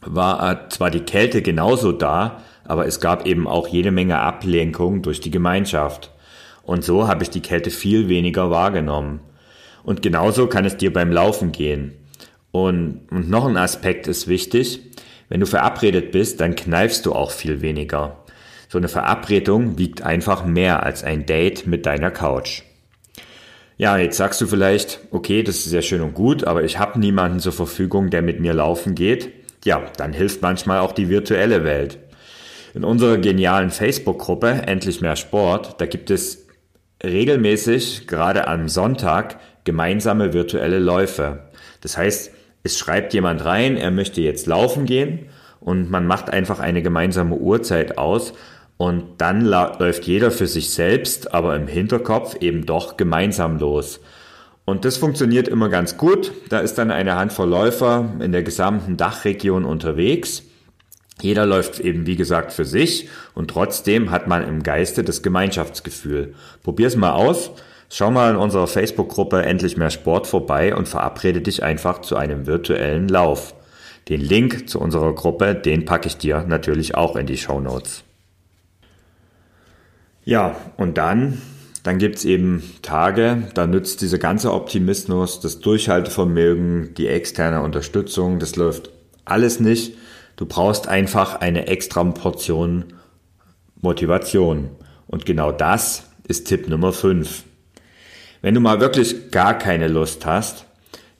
war 0.00 0.50
äh, 0.50 0.68
zwar 0.70 0.90
die 0.90 1.00
Kälte 1.00 1.42
genauso 1.42 1.92
da, 1.92 2.42
aber 2.64 2.86
es 2.86 3.00
gab 3.00 3.26
eben 3.26 3.46
auch 3.46 3.68
jede 3.68 3.90
Menge 3.90 4.18
Ablenkung 4.18 5.02
durch 5.02 5.20
die 5.20 5.30
Gemeinschaft. 5.30 6.10
Und 6.64 6.84
so 6.84 7.06
habe 7.06 7.22
ich 7.22 7.30
die 7.30 7.40
Kälte 7.40 7.70
viel 7.70 8.08
weniger 8.08 8.50
wahrgenommen. 8.50 9.20
Und 9.86 10.02
genauso 10.02 10.48
kann 10.48 10.64
es 10.64 10.76
dir 10.76 10.92
beim 10.92 11.12
Laufen 11.12 11.52
gehen. 11.52 11.92
Und, 12.50 13.02
und 13.10 13.30
noch 13.30 13.46
ein 13.46 13.56
Aspekt 13.56 14.08
ist 14.08 14.26
wichtig. 14.26 14.80
Wenn 15.28 15.38
du 15.38 15.46
verabredet 15.46 16.10
bist, 16.10 16.40
dann 16.40 16.56
kneifst 16.56 17.06
du 17.06 17.12
auch 17.12 17.30
viel 17.30 17.60
weniger. 17.60 18.24
So 18.68 18.78
eine 18.78 18.88
Verabredung 18.88 19.78
wiegt 19.78 20.02
einfach 20.02 20.44
mehr 20.44 20.82
als 20.82 21.04
ein 21.04 21.24
Date 21.24 21.68
mit 21.68 21.86
deiner 21.86 22.10
Couch. 22.10 22.62
Ja, 23.76 23.96
jetzt 23.96 24.16
sagst 24.16 24.40
du 24.40 24.48
vielleicht, 24.48 25.00
okay, 25.12 25.44
das 25.44 25.64
ist 25.66 25.72
ja 25.72 25.82
schön 25.82 26.00
und 26.00 26.14
gut, 26.14 26.42
aber 26.44 26.64
ich 26.64 26.80
habe 26.80 26.98
niemanden 26.98 27.38
zur 27.38 27.52
Verfügung, 27.52 28.10
der 28.10 28.22
mit 28.22 28.40
mir 28.40 28.54
laufen 28.54 28.96
geht. 28.96 29.30
Ja, 29.64 29.84
dann 29.98 30.12
hilft 30.12 30.42
manchmal 30.42 30.80
auch 30.80 30.92
die 30.92 31.08
virtuelle 31.08 31.62
Welt. 31.62 31.98
In 32.74 32.82
unserer 32.82 33.18
genialen 33.18 33.70
Facebook-Gruppe 33.70 34.48
Endlich 34.66 35.00
mehr 35.00 35.14
Sport, 35.14 35.80
da 35.80 35.86
gibt 35.86 36.10
es 36.10 36.46
regelmäßig, 37.04 38.08
gerade 38.08 38.48
am 38.48 38.68
Sonntag, 38.68 39.38
gemeinsame 39.66 40.32
virtuelle 40.32 40.78
Läufe. 40.78 41.40
Das 41.82 41.98
heißt, 41.98 42.30
es 42.62 42.78
schreibt 42.78 43.12
jemand 43.12 43.44
rein, 43.44 43.76
er 43.76 43.90
möchte 43.90 44.22
jetzt 44.22 44.46
laufen 44.46 44.86
gehen 44.86 45.26
und 45.60 45.90
man 45.90 46.06
macht 46.06 46.30
einfach 46.30 46.58
eine 46.58 46.80
gemeinsame 46.80 47.36
Uhrzeit 47.36 47.98
aus 47.98 48.32
und 48.78 49.04
dann 49.18 49.42
läuft 49.42 50.04
jeder 50.04 50.30
für 50.30 50.46
sich 50.46 50.70
selbst, 50.70 51.34
aber 51.34 51.54
im 51.56 51.66
Hinterkopf 51.66 52.36
eben 52.40 52.64
doch 52.64 52.96
gemeinsam 52.96 53.58
los. 53.58 54.00
Und 54.64 54.84
das 54.84 54.96
funktioniert 54.96 55.48
immer 55.48 55.68
ganz 55.68 55.96
gut. 55.96 56.32
Da 56.48 56.58
ist 56.58 56.76
dann 56.76 56.90
eine 56.90 57.14
Handvoll 57.14 57.48
Läufer 57.48 58.16
in 58.18 58.32
der 58.32 58.42
gesamten 58.42 58.96
Dachregion 58.96 59.64
unterwegs. 59.64 60.42
Jeder 61.22 61.46
läuft 61.46 61.80
eben, 61.80 62.06
wie 62.06 62.16
gesagt, 62.16 62.52
für 62.52 62.64
sich 62.64 63.08
und 63.34 63.48
trotzdem 63.48 64.10
hat 64.10 64.26
man 64.26 64.46
im 64.46 64.62
Geiste 64.62 65.02
das 65.04 65.22
Gemeinschaftsgefühl. 65.22 66.34
Probier's 66.62 66.96
mal 66.96 67.12
aus. 67.12 67.52
Schau 67.88 68.10
mal 68.10 68.32
in 68.32 68.36
unserer 68.36 68.66
Facebook-Gruppe 68.66 69.42
Endlich 69.42 69.76
mehr 69.76 69.90
Sport 69.90 70.26
vorbei 70.26 70.74
und 70.74 70.88
verabrede 70.88 71.40
dich 71.40 71.62
einfach 71.62 72.00
zu 72.00 72.16
einem 72.16 72.46
virtuellen 72.46 73.08
Lauf. 73.08 73.54
Den 74.08 74.20
Link 74.20 74.68
zu 74.68 74.80
unserer 74.80 75.14
Gruppe, 75.14 75.54
den 75.54 75.84
packe 75.84 76.08
ich 76.08 76.16
dir 76.16 76.44
natürlich 76.46 76.94
auch 76.94 77.16
in 77.16 77.26
die 77.26 77.36
Show 77.36 77.60
Notes. 77.60 78.04
Ja, 80.24 80.56
und 80.76 80.98
dann, 80.98 81.40
dann 81.82 81.98
gibt's 81.98 82.24
eben 82.24 82.62
Tage, 82.82 83.44
da 83.54 83.66
nützt 83.66 84.02
dieser 84.02 84.18
ganze 84.18 84.52
Optimismus, 84.52 85.40
das 85.40 85.60
Durchhaltevermögen, 85.60 86.94
die 86.94 87.06
externe 87.06 87.62
Unterstützung, 87.62 88.38
das 88.38 88.56
läuft 88.56 88.90
alles 89.24 89.60
nicht. 89.60 89.96
Du 90.36 90.46
brauchst 90.46 90.88
einfach 90.88 91.40
eine 91.40 91.66
extra 91.66 92.02
Portion 92.04 92.86
Motivation. 93.80 94.70
Und 95.06 95.26
genau 95.26 95.52
das 95.52 96.10
ist 96.26 96.46
Tipp 96.46 96.68
Nummer 96.68 96.92
5. 96.92 97.44
Wenn 98.46 98.54
du 98.54 98.60
mal 98.60 98.78
wirklich 98.78 99.32
gar 99.32 99.58
keine 99.58 99.88
Lust 99.88 100.24
hast, 100.24 100.66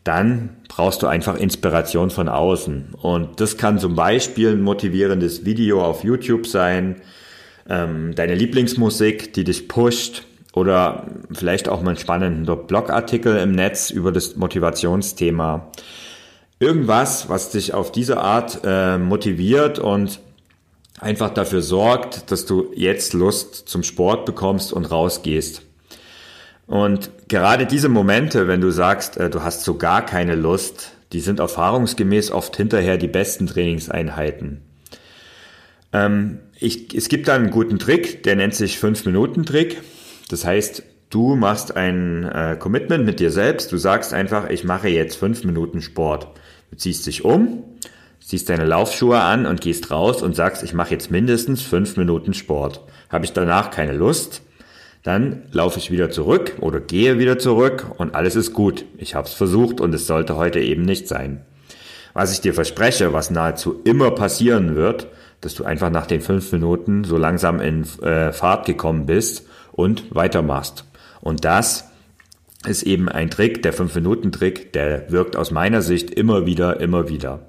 dann 0.04 0.50
brauchst 0.68 1.02
du 1.02 1.08
einfach 1.08 1.36
Inspiration 1.36 2.10
von 2.10 2.28
außen. 2.28 2.94
Und 3.02 3.40
das 3.40 3.56
kann 3.56 3.80
zum 3.80 3.96
Beispiel 3.96 4.50
ein 4.50 4.60
motivierendes 4.60 5.44
Video 5.44 5.84
auf 5.84 6.04
YouTube 6.04 6.46
sein, 6.46 7.02
ähm, 7.68 8.14
deine 8.14 8.36
Lieblingsmusik, 8.36 9.32
die 9.32 9.42
dich 9.42 9.66
pusht 9.66 10.22
oder 10.52 11.08
vielleicht 11.32 11.68
auch 11.68 11.82
mal 11.82 11.90
ein 11.90 11.96
spannender 11.96 12.54
Blogartikel 12.54 13.38
im 13.38 13.50
Netz 13.50 13.90
über 13.90 14.12
das 14.12 14.36
Motivationsthema. 14.36 15.72
Irgendwas, 16.60 17.28
was 17.28 17.50
dich 17.50 17.74
auf 17.74 17.90
diese 17.90 18.18
Art 18.18 18.60
äh, 18.62 18.98
motiviert 18.98 19.80
und 19.80 20.20
einfach 21.00 21.30
dafür 21.30 21.60
sorgt, 21.60 22.30
dass 22.30 22.46
du 22.46 22.70
jetzt 22.76 23.14
Lust 23.14 23.68
zum 23.68 23.82
Sport 23.82 24.26
bekommst 24.26 24.72
und 24.72 24.84
rausgehst. 24.84 25.65
Und 26.66 27.10
gerade 27.28 27.66
diese 27.66 27.88
Momente, 27.88 28.48
wenn 28.48 28.60
du 28.60 28.70
sagst, 28.70 29.16
äh, 29.16 29.30
du 29.30 29.42
hast 29.42 29.62
so 29.62 29.76
gar 29.76 30.04
keine 30.04 30.34
Lust, 30.34 30.92
die 31.12 31.20
sind 31.20 31.38
erfahrungsgemäß 31.38 32.32
oft 32.32 32.56
hinterher 32.56 32.98
die 32.98 33.08
besten 33.08 33.46
Trainingseinheiten. 33.46 34.62
Ähm, 35.92 36.40
ich, 36.58 36.94
es 36.94 37.08
gibt 37.08 37.28
da 37.28 37.34
einen 37.34 37.50
guten 37.50 37.78
Trick, 37.78 38.22
der 38.24 38.36
nennt 38.36 38.54
sich 38.54 38.78
5-Minuten-Trick. 38.78 39.82
Das 40.28 40.44
heißt, 40.44 40.82
du 41.10 41.36
machst 41.36 41.76
ein 41.76 42.24
äh, 42.24 42.56
Commitment 42.58 43.04
mit 43.04 43.20
dir 43.20 43.30
selbst. 43.30 43.70
Du 43.70 43.76
sagst 43.76 44.12
einfach, 44.12 44.50
ich 44.50 44.64
mache 44.64 44.88
jetzt 44.88 45.16
5 45.16 45.44
Minuten 45.44 45.80
Sport. 45.80 46.28
Du 46.70 46.76
ziehst 46.76 47.06
dich 47.06 47.24
um, 47.24 47.62
ziehst 48.20 48.48
deine 48.48 48.64
Laufschuhe 48.64 49.20
an 49.20 49.46
und 49.46 49.60
gehst 49.60 49.92
raus 49.92 50.22
und 50.22 50.34
sagst, 50.34 50.64
ich 50.64 50.74
mache 50.74 50.90
jetzt 50.90 51.12
mindestens 51.12 51.62
5 51.62 51.96
Minuten 51.96 52.34
Sport. 52.34 52.80
Habe 53.08 53.24
ich 53.24 53.32
danach 53.32 53.70
keine 53.70 53.92
Lust, 53.92 54.42
dann 55.06 55.44
laufe 55.52 55.78
ich 55.78 55.92
wieder 55.92 56.10
zurück 56.10 56.54
oder 56.60 56.80
gehe 56.80 57.20
wieder 57.20 57.38
zurück 57.38 57.86
und 57.96 58.16
alles 58.16 58.34
ist 58.34 58.52
gut. 58.52 58.84
Ich 58.98 59.14
habe 59.14 59.28
es 59.28 59.34
versucht 59.34 59.80
und 59.80 59.94
es 59.94 60.08
sollte 60.08 60.36
heute 60.36 60.58
eben 60.58 60.82
nicht 60.82 61.06
sein. 61.06 61.44
Was 62.12 62.32
ich 62.32 62.40
dir 62.40 62.54
verspreche, 62.54 63.12
was 63.12 63.30
nahezu 63.30 63.80
immer 63.84 64.10
passieren 64.10 64.74
wird, 64.74 65.06
dass 65.42 65.54
du 65.54 65.64
einfach 65.64 65.90
nach 65.90 66.06
den 66.06 66.20
fünf 66.20 66.50
Minuten 66.50 67.04
so 67.04 67.18
langsam 67.18 67.60
in 67.60 67.84
äh, 68.02 68.32
Fahrt 68.32 68.66
gekommen 68.66 69.06
bist 69.06 69.46
und 69.70 70.12
weitermachst. 70.12 70.84
Und 71.20 71.44
das 71.44 71.88
ist 72.66 72.82
eben 72.82 73.08
ein 73.08 73.30
Trick, 73.30 73.62
der 73.62 73.72
fünf 73.72 73.94
Minuten 73.94 74.32
Trick, 74.32 74.72
der 74.72 75.12
wirkt 75.12 75.36
aus 75.36 75.52
meiner 75.52 75.82
Sicht 75.82 76.10
immer 76.10 76.46
wieder, 76.46 76.80
immer 76.80 77.08
wieder. 77.08 77.46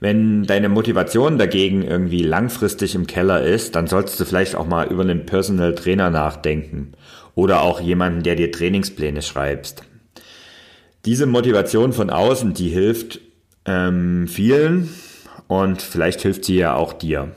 Wenn 0.00 0.44
deine 0.44 0.68
Motivation 0.68 1.38
dagegen 1.38 1.82
irgendwie 1.82 2.22
langfristig 2.22 2.94
im 2.94 3.06
Keller 3.06 3.42
ist, 3.42 3.74
dann 3.74 3.86
solltest 3.86 4.20
du 4.20 4.24
vielleicht 4.24 4.54
auch 4.54 4.66
mal 4.66 4.88
über 4.88 5.02
einen 5.02 5.26
Personal 5.26 5.74
Trainer 5.74 6.10
nachdenken 6.10 6.92
oder 7.34 7.62
auch 7.62 7.80
jemanden, 7.80 8.22
der 8.22 8.36
dir 8.36 8.52
Trainingspläne 8.52 9.22
schreibst. 9.22 9.82
Diese 11.04 11.26
Motivation 11.26 11.92
von 11.92 12.10
außen, 12.10 12.54
die 12.54 12.68
hilft 12.68 13.20
ähm, 13.66 14.26
vielen 14.28 14.88
und 15.48 15.82
vielleicht 15.82 16.22
hilft 16.22 16.44
sie 16.44 16.56
ja 16.56 16.74
auch 16.74 16.92
dir. 16.92 17.32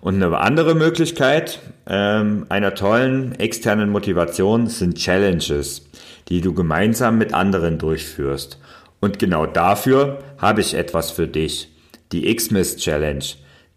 Und 0.00 0.22
eine 0.22 0.36
andere 0.38 0.74
Möglichkeit 0.74 1.60
ähm, 1.86 2.46
einer 2.48 2.74
tollen 2.74 3.38
externen 3.38 3.90
Motivation 3.90 4.66
sind 4.66 4.96
Challenges, 4.96 5.88
die 6.28 6.40
du 6.40 6.54
gemeinsam 6.54 7.18
mit 7.18 7.34
anderen 7.34 7.78
durchführst. 7.78 8.58
Und 9.00 9.18
genau 9.18 9.46
dafür 9.46 10.18
habe 10.38 10.60
ich 10.60 10.74
etwas 10.74 11.10
für 11.10 11.26
dich 11.26 11.68
die 12.12 12.34
Xmas 12.34 12.76
Challenge, 12.76 13.24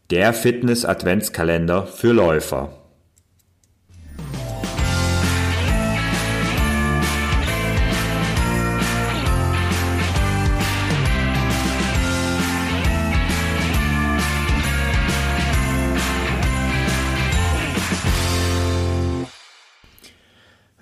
der 0.10 0.34
Fitness-Adventskalender 0.34 1.86
für 1.86 2.12
Läufer. 2.12 2.78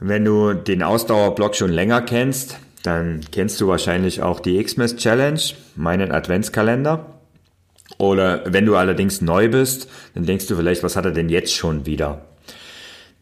Wenn 0.03 0.25
du 0.25 0.53
den 0.53 0.81
Ausdauerblock 0.81 1.55
schon 1.55 1.71
länger 1.71 2.01
kennst, 2.01 2.57
dann 2.83 3.21
kennst 3.31 3.61
du 3.61 3.67
wahrscheinlich 3.67 4.21
auch 4.21 4.39
die 4.39 4.61
Xmas 4.63 4.95
Challenge, 4.95 5.41
meinen 5.75 6.11
Adventskalender. 6.11 7.05
Oder 7.97 8.43
wenn 8.45 8.65
du 8.65 8.75
allerdings 8.75 9.21
neu 9.21 9.49
bist, 9.49 9.89
dann 10.15 10.25
denkst 10.25 10.47
du 10.47 10.55
vielleicht, 10.55 10.83
was 10.83 10.95
hat 10.95 11.05
er 11.05 11.11
denn 11.11 11.29
jetzt 11.29 11.53
schon 11.53 11.85
wieder? 11.85 12.25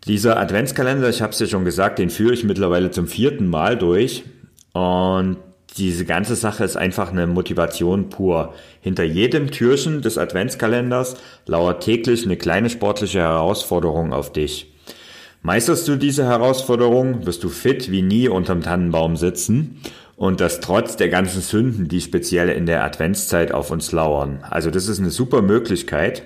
Dieser 0.06 0.39
Adventskalender, 0.39 1.10
ich 1.10 1.22
habe 1.22 1.34
es 1.34 1.39
ja 1.39 1.48
schon 1.48 1.66
gesagt, 1.66 2.00
den 2.00 2.10
führe 2.10 2.34
ich 2.34 2.44
mittlerweile 2.44 2.92
zum 2.92 3.08
vierten 3.08 3.48
Mal 3.48 3.78
durch. 3.78 4.24
Und 4.72 5.38
diese 5.78 6.06
ganze 6.06 6.36
Sache 6.36 6.63
ist 6.63 6.78
einfach 6.78 7.12
eine 7.12 7.28
Motivation 7.28 8.10
pur. 8.10 8.54
Hinter 8.82 9.04
jedem 9.04 9.51
Türchen 9.51 10.01
des 10.01 10.18
Adventskalenders 10.18 11.18
lauert 11.46 11.84
täglich 11.84 12.25
eine 12.25 12.38
kleine 12.38 12.70
sportliche 12.70 13.20
Herausforderung 13.20 14.13
auf 14.13 14.32
dich. 14.32 14.69
Meisterst 15.41 15.88
du 15.88 15.96
diese 15.96 16.25
Herausforderung, 16.25 17.25
wirst 17.25 17.43
du 17.43 17.50
fit 17.50 17.89
wie 17.91 18.01
nie 18.01 18.27
unterm 18.27 18.62
Tannenbaum 18.62 19.15
sitzen 19.15 19.81
und 20.17 20.41
das 20.41 20.60
trotz 20.60 20.98
der 20.98 21.08
ganzen 21.08 21.41
Sünden, 21.41 21.88
die 21.88 22.01
speziell 22.01 22.50
in 22.50 22.65
der 22.65 22.84
Adventszeit 22.84 23.53
auf 23.53 23.72
uns 23.72 23.93
lauern. 23.93 24.43
Also 24.50 24.69
das 24.69 24.89
ist 24.89 25.00
eine 25.00 25.12
super 25.12 25.41
Möglichkeit. 25.41 26.24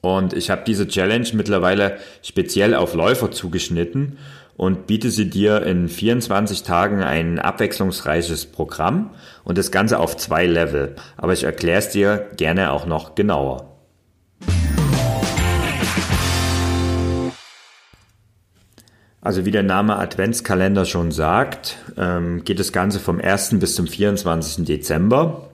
Und 0.00 0.32
ich 0.32 0.50
habe 0.50 0.62
diese 0.66 0.88
Challenge 0.88 1.28
mittlerweile 1.34 1.98
speziell 2.22 2.74
auf 2.74 2.94
Läufer 2.94 3.30
zugeschnitten 3.30 4.18
und 4.56 4.86
biete 4.86 5.10
sie 5.10 5.28
dir 5.28 5.62
in 5.62 5.88
24 5.88 6.62
Tagen 6.62 7.02
ein 7.02 7.38
abwechslungsreiches 7.38 8.46
Programm 8.46 9.10
und 9.44 9.58
das 9.58 9.70
Ganze 9.70 9.98
auf 9.98 10.16
zwei 10.16 10.46
Level. 10.46 10.96
Aber 11.18 11.34
ich 11.34 11.44
erkläre 11.44 11.78
es 11.78 11.90
dir 11.90 12.30
gerne 12.36 12.72
auch 12.72 12.86
noch 12.86 13.14
genauer. 13.14 13.73
Also 19.24 19.46
wie 19.46 19.50
der 19.50 19.62
Name 19.62 19.96
Adventskalender 19.96 20.84
schon 20.84 21.10
sagt, 21.10 21.78
ähm, 21.96 22.44
geht 22.44 22.58
das 22.60 22.72
Ganze 22.72 23.00
vom 23.00 23.18
1. 23.18 23.58
bis 23.58 23.74
zum 23.74 23.86
24. 23.86 24.66
Dezember. 24.66 25.48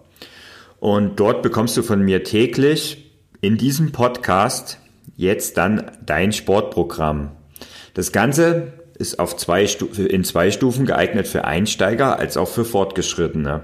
Und 0.80 1.20
dort 1.20 1.42
bekommst 1.42 1.76
du 1.76 1.82
von 1.82 2.02
mir 2.02 2.24
täglich 2.24 3.12
in 3.40 3.58
diesem 3.58 3.92
Podcast 3.92 4.78
jetzt 5.16 5.56
dann 5.56 5.88
dein 6.04 6.32
Sportprogramm. 6.32 7.30
Das 7.94 8.10
Ganze 8.10 8.72
ist 8.98 9.20
auf 9.20 9.36
zwei 9.36 9.64
in 9.64 10.24
zwei 10.24 10.50
Stufen 10.50 10.84
geeignet 10.84 11.28
für 11.28 11.44
Einsteiger 11.44 12.18
als 12.18 12.36
auch 12.36 12.48
für 12.48 12.64
Fortgeschrittene. 12.64 13.62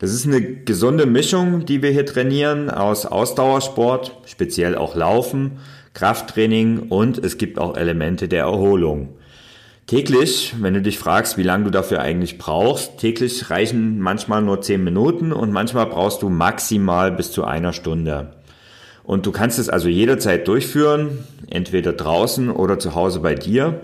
Das 0.00 0.12
ist 0.12 0.26
eine 0.26 0.42
gesunde 0.42 1.06
Mischung, 1.06 1.64
die 1.64 1.80
wir 1.80 1.90
hier 1.92 2.06
trainieren 2.06 2.70
aus 2.70 3.06
Ausdauersport, 3.06 4.16
speziell 4.26 4.74
auch 4.74 4.96
Laufen, 4.96 5.58
Krafttraining 5.94 6.88
und 6.88 7.18
es 7.18 7.38
gibt 7.38 7.60
auch 7.60 7.76
Elemente 7.76 8.26
der 8.26 8.42
Erholung. 8.42 9.10
Täglich, 9.88 10.54
wenn 10.60 10.74
du 10.74 10.82
dich 10.82 10.98
fragst, 10.98 11.38
wie 11.38 11.42
lange 11.42 11.64
du 11.64 11.70
dafür 11.70 12.02
eigentlich 12.02 12.36
brauchst, 12.36 12.98
täglich 12.98 13.48
reichen 13.48 14.00
manchmal 14.00 14.42
nur 14.42 14.60
10 14.60 14.84
Minuten 14.84 15.32
und 15.32 15.50
manchmal 15.50 15.86
brauchst 15.86 16.20
du 16.20 16.28
maximal 16.28 17.10
bis 17.10 17.32
zu 17.32 17.44
einer 17.44 17.72
Stunde. 17.72 18.34
Und 19.02 19.24
du 19.24 19.32
kannst 19.32 19.58
es 19.58 19.70
also 19.70 19.88
jederzeit 19.88 20.46
durchführen, 20.46 21.24
entweder 21.48 21.94
draußen 21.94 22.50
oder 22.50 22.78
zu 22.78 22.94
Hause 22.94 23.20
bei 23.20 23.34
dir. 23.34 23.80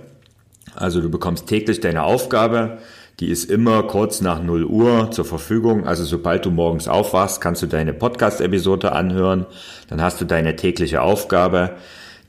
Also 0.74 1.00
du 1.00 1.08
bekommst 1.08 1.46
täglich 1.46 1.80
deine 1.80 2.02
Aufgabe, 2.02 2.80
die 3.18 3.30
ist 3.30 3.50
immer 3.50 3.84
kurz 3.84 4.20
nach 4.20 4.42
0 4.42 4.66
Uhr 4.66 5.10
zur 5.10 5.24
Verfügung. 5.24 5.86
Also 5.86 6.04
sobald 6.04 6.44
du 6.44 6.50
morgens 6.50 6.86
aufwachst, 6.86 7.40
kannst 7.40 7.62
du 7.62 7.66
deine 7.66 7.94
Podcast-Episode 7.94 8.92
anhören. 8.92 9.46
Dann 9.88 10.02
hast 10.02 10.20
du 10.20 10.26
deine 10.26 10.54
tägliche 10.56 11.00
Aufgabe. 11.00 11.76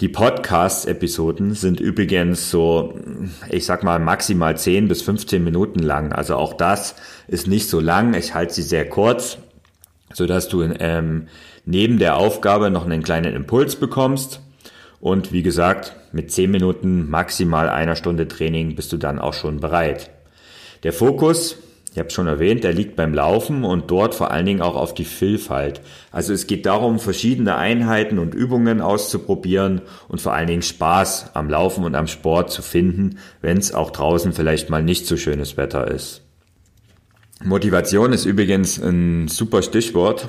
Die 0.02 0.10
Podcast-Episoden 0.10 1.54
sind 1.54 1.80
übrigens 1.80 2.52
so, 2.52 3.00
ich 3.50 3.66
sag 3.66 3.82
mal, 3.86 3.98
maximal 3.98 4.58
10 4.58 4.90
bis 4.90 5.02
15 5.02 5.42
Minuten 5.42 5.80
lang. 5.80 6.12
Also 6.12 6.36
auch 6.36 6.52
das 6.54 6.96
ist 7.30 7.48
nicht 7.48 7.70
so 7.70 7.80
lang. 7.80 8.14
Ich 8.14 8.34
halte 8.34 8.54
sie 8.54 8.62
sehr 8.62 8.90
kurz, 8.90 9.38
so 10.12 10.25
dass 10.25 10.50
du 10.50 10.64
ähm, 10.64 11.30
neben 11.64 11.98
der 11.98 12.18
Aufgabe 12.18 12.72
noch 12.72 12.84
einen 12.84 13.04
kleinen 13.04 13.34
Impuls 13.34 13.78
bekommst. 13.78 14.42
Und 15.00 15.32
wie 15.32 15.44
gesagt, 15.44 15.96
mit 16.12 16.30
10 16.30 16.52
Minuten, 16.52 17.10
maximal 17.10 17.70
einer 17.70 17.96
Stunde 17.96 18.28
Training 18.28 18.75
bist 18.75 18.92
du 18.92 18.98
dann 18.98 19.18
auch 19.18 19.34
schon 19.34 19.62
bereit. 19.62 20.12
Der 20.84 20.92
Fokus 20.92 21.58
ich 21.96 22.00
habe 22.00 22.10
schon 22.10 22.28
erwähnt, 22.28 22.66
der 22.66 22.74
liegt 22.74 22.98
beim 22.98 23.14
Laufen 23.14 23.64
und 23.64 23.90
dort 23.90 24.16
vor 24.16 24.30
allen 24.30 24.46
Dingen 24.46 24.62
auch 24.62 24.75
auf 24.75 24.94
die 24.94 25.06
Vielfalt. 25.06 25.80
Also 26.12 26.34
es 26.34 26.46
geht 26.46 26.66
darum, 26.66 27.00
verschiedene 27.00 27.56
Einheiten 27.56 28.20
und 28.20 28.36
Übungen 28.36 28.82
auszuprobieren 28.82 29.80
und 30.10 30.20
vor 30.20 30.34
allen 30.34 30.48
Dingen 30.48 30.62
Spaß 30.62 31.36
am 31.36 31.50
Laufen 31.50 31.86
und 31.86 31.96
am 31.96 32.08
Sport 32.08 32.52
zu 32.52 32.62
finden, 32.62 33.20
wenn 33.42 33.58
es 33.58 33.74
auch 33.74 33.92
draußen 33.92 34.34
vielleicht 34.34 34.70
mal 34.70 34.84
nicht 34.84 35.08
so 35.08 35.16
schönes 35.16 35.56
Wetter 35.56 35.90
ist. 35.90 36.22
Motivation 37.42 38.12
ist 38.12 38.25
übrigens 38.25 38.78
ein 38.78 39.30
super 39.30 39.62
Stichwort, 39.62 40.28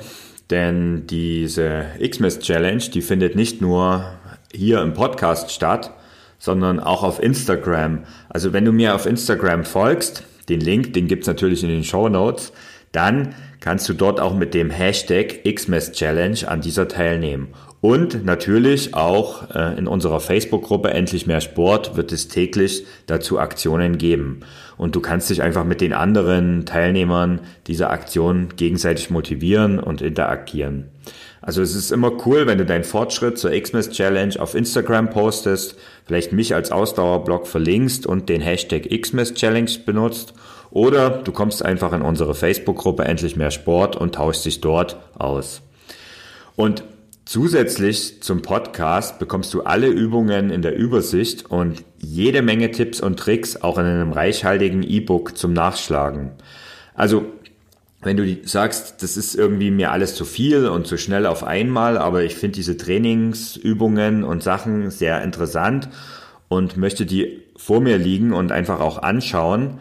denn 0.49 1.05
diese 1.07 1.87
Xmas 1.99 2.39
Challenge, 2.39 2.83
die 2.93 3.01
findet 3.01 3.35
nicht 3.35 3.59
nur 3.59 4.05
hier 4.53 4.81
im 4.81 4.93
Podcast 4.93 5.51
statt, 5.51 5.93
sondern 6.39 6.79
auch 6.79 7.03
auf 7.03 7.21
Instagram. 7.21 8.05
Also 8.29 8.53
wenn 8.53 8.63
du 8.63 8.71
mir 8.71 8.95
auf 8.95 9.05
Instagram 9.05 9.65
folgst, 9.65 10.23
den 10.49 10.61
Link, 10.61 10.93
den 10.93 11.07
gibt's 11.07 11.27
natürlich 11.27 11.63
in 11.63 11.69
den 11.69 11.83
Show 11.83 12.09
Notes. 12.09 12.53
Dann 12.91 13.35
kannst 13.59 13.89
du 13.89 13.93
dort 13.93 14.19
auch 14.19 14.33
mit 14.33 14.53
dem 14.53 14.69
Hashtag 14.69 15.43
Xmas 15.43 15.91
Challenge 15.91 16.39
an 16.47 16.61
dieser 16.61 16.87
teilnehmen. 16.87 17.49
Und 17.79 18.25
natürlich 18.25 18.95
auch 18.95 19.53
äh, 19.53 19.77
in 19.77 19.87
unserer 19.87 20.19
Facebook-Gruppe 20.19 20.89
Endlich 20.91 21.27
mehr 21.27 21.41
Sport 21.41 21.95
wird 21.95 22.11
es 22.11 22.27
täglich 22.27 22.85
dazu 23.05 23.39
Aktionen 23.39 23.97
geben. 23.97 24.39
Und 24.77 24.95
du 24.95 24.99
kannst 24.99 25.29
dich 25.29 25.43
einfach 25.43 25.63
mit 25.63 25.81
den 25.81 25.93
anderen 25.93 26.65
Teilnehmern 26.65 27.41
dieser 27.67 27.91
Aktion 27.91 28.49
gegenseitig 28.55 29.09
motivieren 29.09 29.79
und 29.79 30.01
interagieren. 30.01 30.89
Also 31.47 31.61
es 31.61 31.75
ist 31.75 31.93
immer 31.93 32.11
cool, 32.25 32.45
wenn 32.45 32.57
du 32.57 32.65
deinen 32.65 32.83
Fortschritt 32.83 33.37
zur 33.37 33.51
Xmas 33.51 33.89
Challenge 33.89 34.37
auf 34.37 34.53
Instagram 34.53 35.11
postest, 35.11 35.77
vielleicht 36.05 36.33
mich 36.33 36.53
als 36.53 36.73
Ausdauerblog 36.73 37.47
verlinkst 37.47 38.05
und 38.05 38.27
den 38.27 38.41
Hashtag 38.41 38.89
Xmas 38.89 39.33
Challenge 39.33 39.71
benutzt 39.85 40.33
oder 40.71 41.09
du 41.09 41.31
kommst 41.31 41.63
einfach 41.63 41.93
in 41.93 42.01
unsere 42.01 42.35
Facebook-Gruppe 42.35 43.05
Endlich 43.05 43.37
mehr 43.37 43.51
Sport 43.51 43.95
und 43.95 44.15
tauschst 44.15 44.43
dich 44.43 44.59
dort 44.59 44.97
aus. 45.17 45.61
Und 46.57 46.83
zusätzlich 47.23 48.21
zum 48.21 48.41
Podcast 48.41 49.17
bekommst 49.17 49.53
du 49.53 49.61
alle 49.61 49.87
Übungen 49.87 50.49
in 50.49 50.61
der 50.61 50.75
Übersicht 50.75 51.49
und 51.49 51.81
jede 51.97 52.41
Menge 52.41 52.71
Tipps 52.71 52.99
und 52.99 53.17
Tricks 53.17 53.55
auch 53.55 53.77
in 53.77 53.85
einem 53.85 54.11
reichhaltigen 54.11 54.83
E-Book 54.83 55.37
zum 55.37 55.53
Nachschlagen. 55.53 56.31
Also 56.93 57.25
wenn 58.01 58.17
du 58.17 58.37
sagst, 58.43 59.01
das 59.01 59.17
ist 59.17 59.35
irgendwie 59.35 59.71
mir 59.71 59.91
alles 59.91 60.15
zu 60.15 60.23
viel 60.23 60.67
und 60.67 60.85
zu 60.85 60.97
schnell 60.97 61.25
auf 61.25 61.43
einmal, 61.43 61.97
aber 61.97 62.23
ich 62.23 62.35
finde 62.35 62.55
diese 62.55 62.77
Trainingsübungen 62.77 64.23
und 64.23 64.43
Sachen 64.43 64.91
sehr 64.91 65.23
interessant 65.23 65.89
und 66.47 66.77
möchte 66.77 67.05
die 67.05 67.43
vor 67.55 67.81
mir 67.81 67.97
liegen 67.97 68.33
und 68.33 68.51
einfach 68.51 68.79
auch 68.79 69.01
anschauen, 69.01 69.79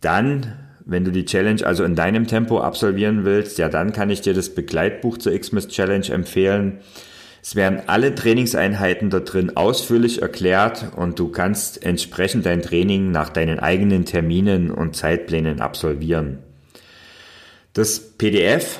dann, 0.00 0.54
wenn 0.84 1.04
du 1.04 1.12
die 1.12 1.24
Challenge 1.24 1.64
also 1.64 1.84
in 1.84 1.94
deinem 1.94 2.26
Tempo 2.26 2.60
absolvieren 2.60 3.24
willst, 3.24 3.58
ja, 3.58 3.68
dann 3.68 3.92
kann 3.92 4.10
ich 4.10 4.20
dir 4.20 4.34
das 4.34 4.50
Begleitbuch 4.50 5.18
zur 5.18 5.38
Xmas 5.38 5.68
Challenge 5.68 6.08
empfehlen. 6.08 6.80
Es 7.40 7.54
werden 7.54 7.82
alle 7.86 8.14
Trainingseinheiten 8.14 9.10
da 9.10 9.20
drin 9.20 9.56
ausführlich 9.56 10.22
erklärt 10.22 10.88
und 10.96 11.18
du 11.18 11.28
kannst 11.28 11.84
entsprechend 11.84 12.46
dein 12.46 12.62
Training 12.62 13.12
nach 13.12 13.28
deinen 13.28 13.60
eigenen 13.60 14.06
Terminen 14.06 14.72
und 14.72 14.96
Zeitplänen 14.96 15.60
absolvieren. 15.60 16.38
Das 17.74 17.98
PDF, 17.98 18.78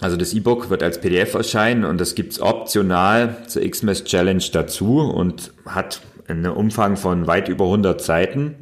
also 0.00 0.16
das 0.16 0.32
E-Book 0.32 0.70
wird 0.70 0.82
als 0.82 1.02
PDF 1.02 1.34
erscheinen 1.34 1.84
und 1.84 2.00
das 2.00 2.14
gibt's 2.14 2.40
optional 2.40 3.36
zur 3.46 3.60
Xmas 3.60 4.04
Challenge 4.04 4.42
dazu 4.52 5.00
und 5.00 5.52
hat 5.66 6.00
einen 6.26 6.46
Umfang 6.46 6.96
von 6.96 7.26
weit 7.26 7.50
über 7.50 7.66
100 7.66 8.00
Seiten. 8.00 8.54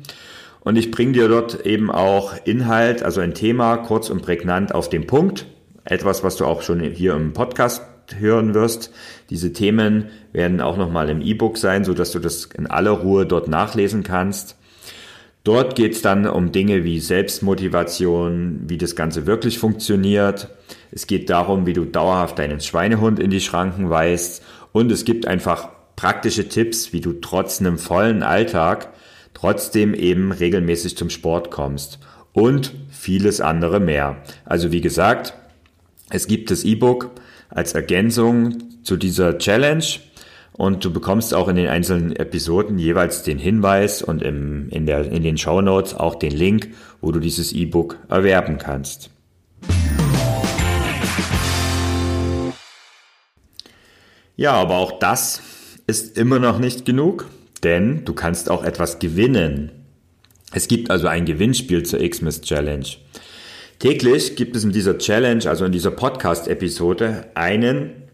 Und 0.58 0.74
ich 0.74 0.90
bringe 0.90 1.12
dir 1.12 1.28
dort 1.28 1.64
eben 1.64 1.88
auch 1.88 2.34
Inhalt, 2.46 3.04
also 3.04 3.20
ein 3.20 3.32
Thema 3.32 3.76
kurz 3.76 4.10
und 4.10 4.22
prägnant 4.22 4.74
auf 4.74 4.88
den 4.88 5.06
Punkt. 5.06 5.46
Etwas, 5.84 6.24
was 6.24 6.34
du 6.34 6.44
auch 6.44 6.62
schon 6.62 6.80
hier 6.80 7.14
im 7.14 7.32
Podcast 7.32 7.82
hören 8.16 8.54
wirst. 8.54 8.92
Diese 9.30 9.52
Themen 9.52 10.08
werden 10.32 10.60
auch 10.60 10.76
nochmal 10.76 11.08
im 11.10 11.20
E-Book 11.20 11.58
sein, 11.58 11.84
so 11.84 11.94
dass 11.94 12.10
du 12.10 12.18
das 12.18 12.46
in 12.46 12.66
aller 12.66 12.90
Ruhe 12.90 13.24
dort 13.24 13.46
nachlesen 13.46 14.02
kannst. 14.02 14.56
Dort 15.48 15.76
geht 15.76 15.94
es 15.94 16.02
dann 16.02 16.26
um 16.26 16.52
Dinge 16.52 16.84
wie 16.84 17.00
Selbstmotivation, 17.00 18.64
wie 18.66 18.76
das 18.76 18.94
Ganze 18.94 19.24
wirklich 19.24 19.58
funktioniert. 19.58 20.50
Es 20.90 21.06
geht 21.06 21.30
darum, 21.30 21.64
wie 21.64 21.72
du 21.72 21.86
dauerhaft 21.86 22.38
deinen 22.38 22.60
Schweinehund 22.60 23.18
in 23.18 23.30
die 23.30 23.40
Schranken 23.40 23.88
weist. 23.88 24.42
Und 24.72 24.92
es 24.92 25.06
gibt 25.06 25.26
einfach 25.26 25.70
praktische 25.96 26.50
Tipps, 26.50 26.92
wie 26.92 27.00
du 27.00 27.14
trotz 27.14 27.60
einem 27.60 27.78
vollen 27.78 28.22
Alltag 28.22 28.92
trotzdem 29.32 29.94
eben 29.94 30.32
regelmäßig 30.32 30.98
zum 30.98 31.08
Sport 31.08 31.50
kommst. 31.50 31.98
Und 32.34 32.74
vieles 32.90 33.40
andere 33.40 33.80
mehr. 33.80 34.16
Also 34.44 34.70
wie 34.70 34.82
gesagt, 34.82 35.32
es 36.10 36.26
gibt 36.26 36.50
das 36.50 36.62
E-Book 36.62 37.12
als 37.48 37.72
Ergänzung 37.72 38.82
zu 38.82 38.98
dieser 38.98 39.38
Challenge 39.38 39.86
und 40.58 40.84
du 40.84 40.92
bekommst 40.92 41.32
auch 41.32 41.46
in 41.48 41.54
den 41.56 41.68
einzelnen 41.68 42.14
Episoden 42.14 42.78
jeweils 42.78 43.22
den 43.22 43.38
Hinweis 43.38 44.02
und 44.02 44.22
im, 44.22 44.68
in, 44.70 44.86
der, 44.86 45.10
in 45.10 45.22
den 45.22 45.38
Show 45.38 45.62
Notes 45.62 45.94
auch 45.94 46.16
den 46.16 46.32
Link, 46.32 46.74
wo 47.00 47.12
du 47.12 47.20
dieses 47.20 47.52
E-Book 47.52 47.96
erwerben 48.08 48.58
kannst. 48.58 49.10
Ja, 54.36 54.52
aber 54.52 54.78
auch 54.78 54.98
das 54.98 55.40
ist 55.86 56.18
immer 56.18 56.40
noch 56.40 56.58
nicht 56.58 56.84
genug, 56.84 57.28
denn 57.62 58.04
du 58.04 58.12
kannst 58.12 58.50
auch 58.50 58.64
etwas 58.64 58.98
gewinnen. 58.98 59.70
Es 60.52 60.66
gibt 60.66 60.90
also 60.90 61.06
ein 61.06 61.24
Gewinnspiel 61.24 61.84
zur 61.84 62.00
Xmas 62.00 62.40
Challenge. 62.40 62.86
Täglich 63.78 64.34
gibt 64.34 64.56
es 64.56 64.64
in 64.64 64.72
dieser 64.72 64.98
Challenge, 64.98 65.48
also 65.48 65.64
in 65.64 65.72
dieser 65.72 65.92
Podcast-Episode, 65.92 67.26
einen 67.34 68.07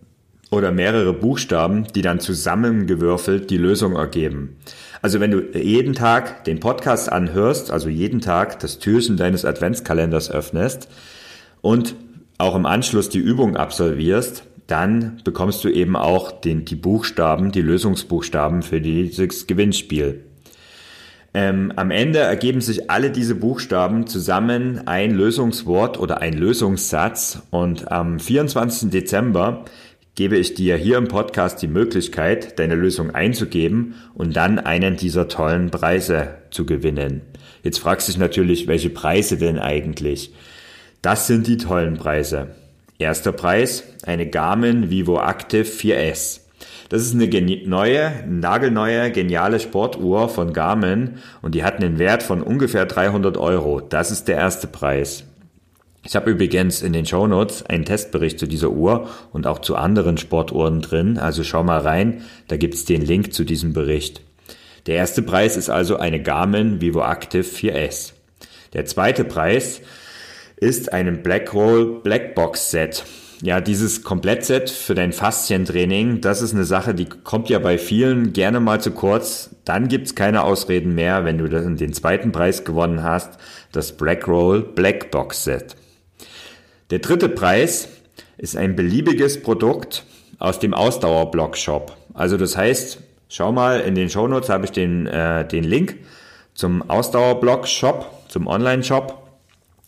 oder 0.55 0.73
mehrere 0.73 1.13
Buchstaben, 1.13 1.87
die 1.95 2.03
dann 2.03 2.21
zusammengewürfelt 2.21 3.51
die 3.51 3.59
Lösung 3.59 3.97
ergeben. 3.97 4.57
Also 5.03 5.21
wenn 5.21 5.31
du 5.31 5.41
jeden 5.59 5.93
Tag 5.93 6.45
den 6.45 6.61
Podcast 6.61 7.13
anhörst, 7.13 7.71
also 7.71 7.89
jeden 7.89 8.21
Tag 8.21 8.61
das 8.61 8.79
Türchen 8.79 9.17
deines 9.17 9.45
Adventskalenders 9.45 10.31
öffnest 10.31 10.89
und 11.61 11.95
auch 12.39 12.55
im 12.55 12.67
Anschluss 12.67 13.11
die 13.11 13.19
Übung 13.19 13.57
absolvierst, 13.57 14.45
dann 14.67 15.21
bekommst 15.25 15.63
du 15.65 15.69
eben 15.69 15.95
auch 15.95 16.33
den, 16.33 16.65
die 16.65 16.75
Buchstaben, 16.75 17.53
die 17.53 17.61
Lösungsbuchstaben 17.61 18.63
für 18.63 18.81
dieses 18.81 19.47
Gewinnspiel. 19.47 20.25
Ähm, 21.37 21.73
am 21.75 21.91
Ende 21.91 22.21
ergeben 22.21 22.61
sich 22.61 22.91
alle 22.91 23.11
diese 23.11 23.35
Buchstaben 23.35 24.07
zusammen 24.07 24.87
ein 24.87 25.11
Lösungswort 25.11 25.99
oder 25.99 26.23
ein 26.23 26.35
Lösungssatz 26.35 27.43
und 27.51 27.91
am 27.91 28.21
24. 28.21 28.91
Dezember 28.91 29.65
gebe 30.15 30.37
ich 30.37 30.55
dir 30.55 30.77
hier 30.77 30.99
im 30.99 31.09
Podcast 31.09 31.61
die 31.63 31.69
Möglichkeit, 31.69 32.59
deine 32.59 32.77
Lösung 32.77 33.11
einzugeben 33.15 33.95
und 34.15 34.37
dann 34.37 34.59
einen 34.59 34.97
dieser 34.97 35.29
tollen 35.29 35.71
Preise 35.71 36.37
zu 36.51 36.67
gewinnen. 36.67 37.23
Jetzt 37.63 37.79
fragst 37.79 38.07
du 38.07 38.13
dich 38.13 38.21
natürlich, 38.21 38.67
welche 38.67 38.91
Preise 38.91 39.39
denn 39.39 39.59
eigentlich? 39.59 40.33
Das 41.03 41.27
sind 41.27 41.47
die 41.47 41.57
tollen 41.57 41.97
Preise. 41.97 42.49
Erster 42.99 43.33
Preis, 43.33 43.85
eine 44.05 44.29
Garmin 44.29 44.91
Vivo 44.91 45.21
Active 45.21 45.65
4S. 45.65 46.41
Das 46.89 47.03
ist 47.03 47.15
eine 47.15 47.29
neue, 47.67 48.13
nagelneue, 48.29 49.11
geniale 49.11 49.59
Sportuhr 49.59 50.29
von 50.29 50.53
Garmin 50.53 51.15
und 51.43 51.55
die 51.57 51.65
hat 51.65 51.77
einen 51.77 51.99
Wert 51.99 52.23
von 52.23 52.41
ungefähr 52.41 52.87
300 52.87 53.37
Euro. 53.37 53.81
Das 53.81 54.13
ist 54.13 54.29
der 54.29 54.37
erste 54.37 54.69
Preis. 54.69 55.25
Ich 56.07 56.15
habe 56.17 56.31
übrigens 56.31 56.83
in 56.83 56.93
den 56.93 57.07
Show 57.07 57.27
Notes 57.27 57.65
einen 57.65 57.87
Testbericht 57.87 58.39
zu 58.39 58.47
dieser 58.47 58.71
Uhr 58.71 59.09
und 59.33 59.47
auch 59.47 59.61
zu 59.61 59.75
anderen 59.75 60.19
Sportuhren 60.19 60.83
drin, 60.83 61.17
also 61.17 61.43
schau 61.43 61.65
mal 61.65 61.81
rein, 61.81 62.23
da 62.49 62.59
gibt's 62.59 62.85
den 62.85 63.01
Link 63.01 63.33
zu 63.33 63.45
diesem 63.45 63.73
Bericht. 63.73 64.21
Der 64.87 64.97
erste 64.97 65.23
Preis 65.23 65.57
ist 65.57 65.71
also 65.71 65.97
eine 65.97 66.23
Garmin 66.23 66.83
Vivo 66.83 67.01
Active 67.01 67.43
4S. 67.43 68.13
Der 68.75 68.85
zweite 68.85 69.25
Preis 69.25 69.81
ist 70.57 70.93
ein 70.93 71.23
Blackroll 71.23 72.03
Blackbox 72.03 72.71
Set. 72.71 73.05
Ja, 73.41 73.63
dieses 73.63 74.03
Komplettset 74.03 74.69
für 74.69 74.95
dein 74.95 75.13
Faszientraining, 75.13 76.21
das 76.21 76.43
ist 76.43 76.53
eine 76.53 76.65
Sache, 76.65 76.95
die 76.95 77.07
kommt 77.07 77.49
ja 77.49 77.59
bei 77.59 77.79
vielen 77.79 78.35
gerne 78.35 78.61
mal 78.61 78.81
zu 78.81 78.91
kurz. 78.91 79.51
Dann 79.65 79.89
gibt's 79.89 80.15
keine 80.15 80.45
Ausreden 80.45 80.95
mehr, 80.95 81.25
wenn 81.25 81.39
du 81.39 81.49
den 81.49 81.93
zweiten 81.95 82.31
Preis 82.31 82.65
gewonnen 82.65 83.03
hast, 83.03 83.39
das 83.73 83.93
Blackroll 83.97 84.63
Blackbox 84.63 85.45
Set. 85.45 85.77
Der 86.91 86.99
dritte 86.99 87.31
Preis 87.31 87.89
ist 88.37 88.57
ein 88.57 88.77
beliebiges 88.77 89.43
Produkt 89.43 90.05
aus 90.39 90.59
dem 90.59 90.75
Ausdauerblock-Shop. 90.75 91.97
Also 92.13 92.37
das 92.37 92.59
heißt, 92.59 92.99
schau 93.29 93.53
mal, 93.53 93.81
in 93.81 93.95
den 93.95 94.11
Shownotes 94.11 94.51
habe 94.51 94.67
ich 94.67 94.73
den, 94.73 95.07
äh, 95.07 95.49
den 95.49 95.65
Link 95.65 95.97
zum 96.53 96.89
Ausdauerblock-Shop, 96.91 98.29
zum 98.29 98.47
Online-Shop 98.47 99.27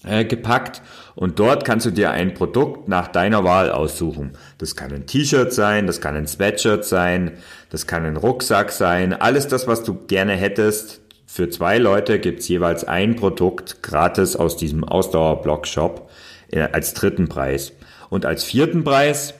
äh, 0.05 0.25
gepackt 0.25 0.81
und 1.15 1.39
dort 1.39 1.67
kannst 1.67 1.85
du 1.85 1.91
dir 1.91 2.13
ein 2.13 2.33
Produkt 2.33 2.89
nach 2.89 3.09
deiner 3.09 3.45
Wahl 3.45 3.71
aussuchen. 3.71 4.33
Das 4.57 4.75
kann 4.75 4.91
ein 4.91 5.07
T-Shirt 5.07 5.53
sein, 5.53 5.87
das 5.87 6.01
kann 6.01 6.17
ein 6.17 6.27
Sweatshirt 6.27 6.87
sein, 6.87 7.33
das 7.69 7.87
kann 7.87 8.07
ein 8.07 8.17
Rucksack 8.17 8.73
sein, 8.73 9.13
alles 9.13 9.49
das, 9.49 9.67
was 9.67 9.83
du 9.85 9.99
gerne 10.07 10.33
hättest, 10.33 11.03
Für 11.29 11.51
zwei 11.51 11.77
Leute 11.77 12.21
gibt's 12.21 12.49
jeweils 12.49 12.85
ein 12.85 13.17
Produkt 13.17 13.83
gratis 13.83 14.37
aus 14.37 14.57
diesem 14.57 14.85
Ausdauer-Blog-Shop 14.85 16.09
äh, 16.09 16.13
als 16.55 16.95
dritten 16.95 17.29
Preis. 17.29 17.73
Und 18.09 18.25
als 18.25 18.45
vierten 18.45 18.85
Preis 18.85 19.35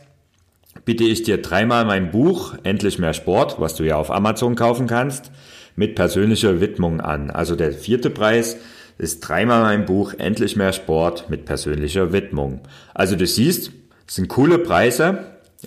biete 0.85 1.05
ich 1.05 1.23
dir 1.23 1.41
dreimal 1.41 1.85
mein 1.85 2.11
Buch 2.11 2.55
Endlich 2.63 2.99
mehr 2.99 3.15
Sport, 3.15 3.61
was 3.61 3.75
du 3.75 3.85
ja 3.85 3.97
auf 3.97 4.11
Amazon 4.11 4.55
kaufen 4.55 4.87
kannst, 4.87 5.31
mit 5.75 5.95
persönlicher 5.95 6.61
Widmung 6.61 7.01
an. 7.01 7.31
Also 7.31 7.57
der 7.57 7.73
vierte 7.73 8.11
Preis 8.11 8.57
ist 8.99 9.21
dreimal 9.21 9.63
mein 9.63 9.85
Buch 9.85 10.15
Endlich 10.17 10.57
mehr 10.57 10.73
Sport 10.73 11.29
mit 11.29 11.45
persönlicher 11.45 12.13
Widmung. 12.13 12.61
Also 12.95 13.17
du 13.17 13.27
siehst, 13.27 13.73
es 14.07 14.15
sind 14.15 14.29
coole 14.29 14.59
Preise. 14.59 15.19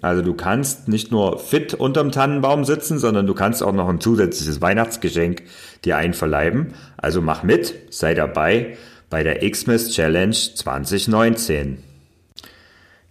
Also 0.01 0.21
du 0.21 0.33
kannst 0.33 0.87
nicht 0.87 1.11
nur 1.11 1.39
fit 1.39 1.73
unterm 1.73 2.11
Tannenbaum 2.11 2.63
sitzen, 2.63 2.99
sondern 2.99 3.27
du 3.27 3.33
kannst 3.33 3.63
auch 3.63 3.73
noch 3.73 3.89
ein 3.89 3.99
zusätzliches 3.99 4.61
Weihnachtsgeschenk 4.61 5.43
dir 5.83 5.97
einverleiben. 5.97 6.73
Also 6.97 7.21
mach 7.21 7.43
mit, 7.43 7.73
sei 7.89 8.13
dabei 8.13 8.77
bei 9.09 9.23
der 9.23 9.39
Xmas 9.49 9.91
Challenge 9.91 10.35
2019. 10.35 11.79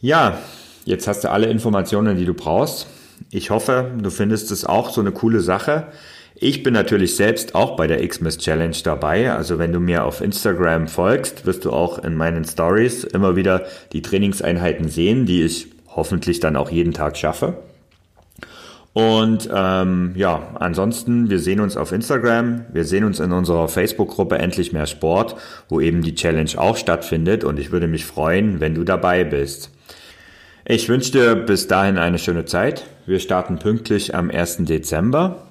Ja, 0.00 0.38
jetzt 0.84 1.08
hast 1.08 1.24
du 1.24 1.30
alle 1.30 1.46
Informationen, 1.46 2.16
die 2.16 2.24
du 2.24 2.34
brauchst. 2.34 2.86
Ich 3.30 3.50
hoffe, 3.50 3.90
du 4.00 4.10
findest 4.10 4.50
es 4.50 4.64
auch 4.64 4.90
so 4.90 5.00
eine 5.00 5.12
coole 5.12 5.40
Sache. 5.40 5.88
Ich 6.36 6.62
bin 6.62 6.72
natürlich 6.72 7.16
selbst 7.16 7.56
auch 7.56 7.74
bei 7.74 7.88
der 7.88 8.06
Xmas 8.06 8.38
Challenge 8.38 8.76
dabei. 8.84 9.32
Also 9.32 9.58
wenn 9.58 9.72
du 9.72 9.80
mir 9.80 10.04
auf 10.04 10.20
Instagram 10.20 10.86
folgst, 10.86 11.46
wirst 11.46 11.64
du 11.64 11.72
auch 11.72 11.98
in 11.98 12.14
meinen 12.14 12.44
Stories 12.44 13.02
immer 13.02 13.34
wieder 13.34 13.66
die 13.92 14.02
Trainingseinheiten 14.02 14.88
sehen, 14.88 15.26
die 15.26 15.42
ich 15.42 15.66
hoffentlich 15.88 16.38
dann 16.38 16.54
auch 16.56 16.70
jeden 16.70 16.92
Tag 16.92 17.16
schaffe. 17.16 17.56
Und 18.92 19.48
ähm, 19.54 20.12
ja, 20.16 20.56
ansonsten, 20.58 21.30
wir 21.30 21.38
sehen 21.38 21.60
uns 21.60 21.76
auf 21.76 21.92
Instagram, 21.92 22.64
wir 22.72 22.84
sehen 22.84 23.04
uns 23.04 23.20
in 23.20 23.32
unserer 23.32 23.68
Facebook-Gruppe 23.68 24.38
Endlich 24.38 24.72
mehr 24.72 24.86
Sport, 24.86 25.36
wo 25.68 25.80
eben 25.80 26.02
die 26.02 26.14
Challenge 26.14 26.50
auch 26.56 26.76
stattfindet 26.76 27.44
und 27.44 27.58
ich 27.58 27.70
würde 27.70 27.86
mich 27.86 28.04
freuen, 28.04 28.60
wenn 28.60 28.74
du 28.74 28.84
dabei 28.84 29.24
bist. 29.24 29.70
Ich 30.64 30.88
wünsche 30.88 31.12
dir 31.12 31.34
bis 31.34 31.66
dahin 31.66 31.96
eine 31.96 32.18
schöne 32.18 32.44
Zeit. 32.44 32.84
Wir 33.06 33.20
starten 33.20 33.58
pünktlich 33.58 34.14
am 34.14 34.30
1. 34.30 34.64
Dezember. 34.64 35.48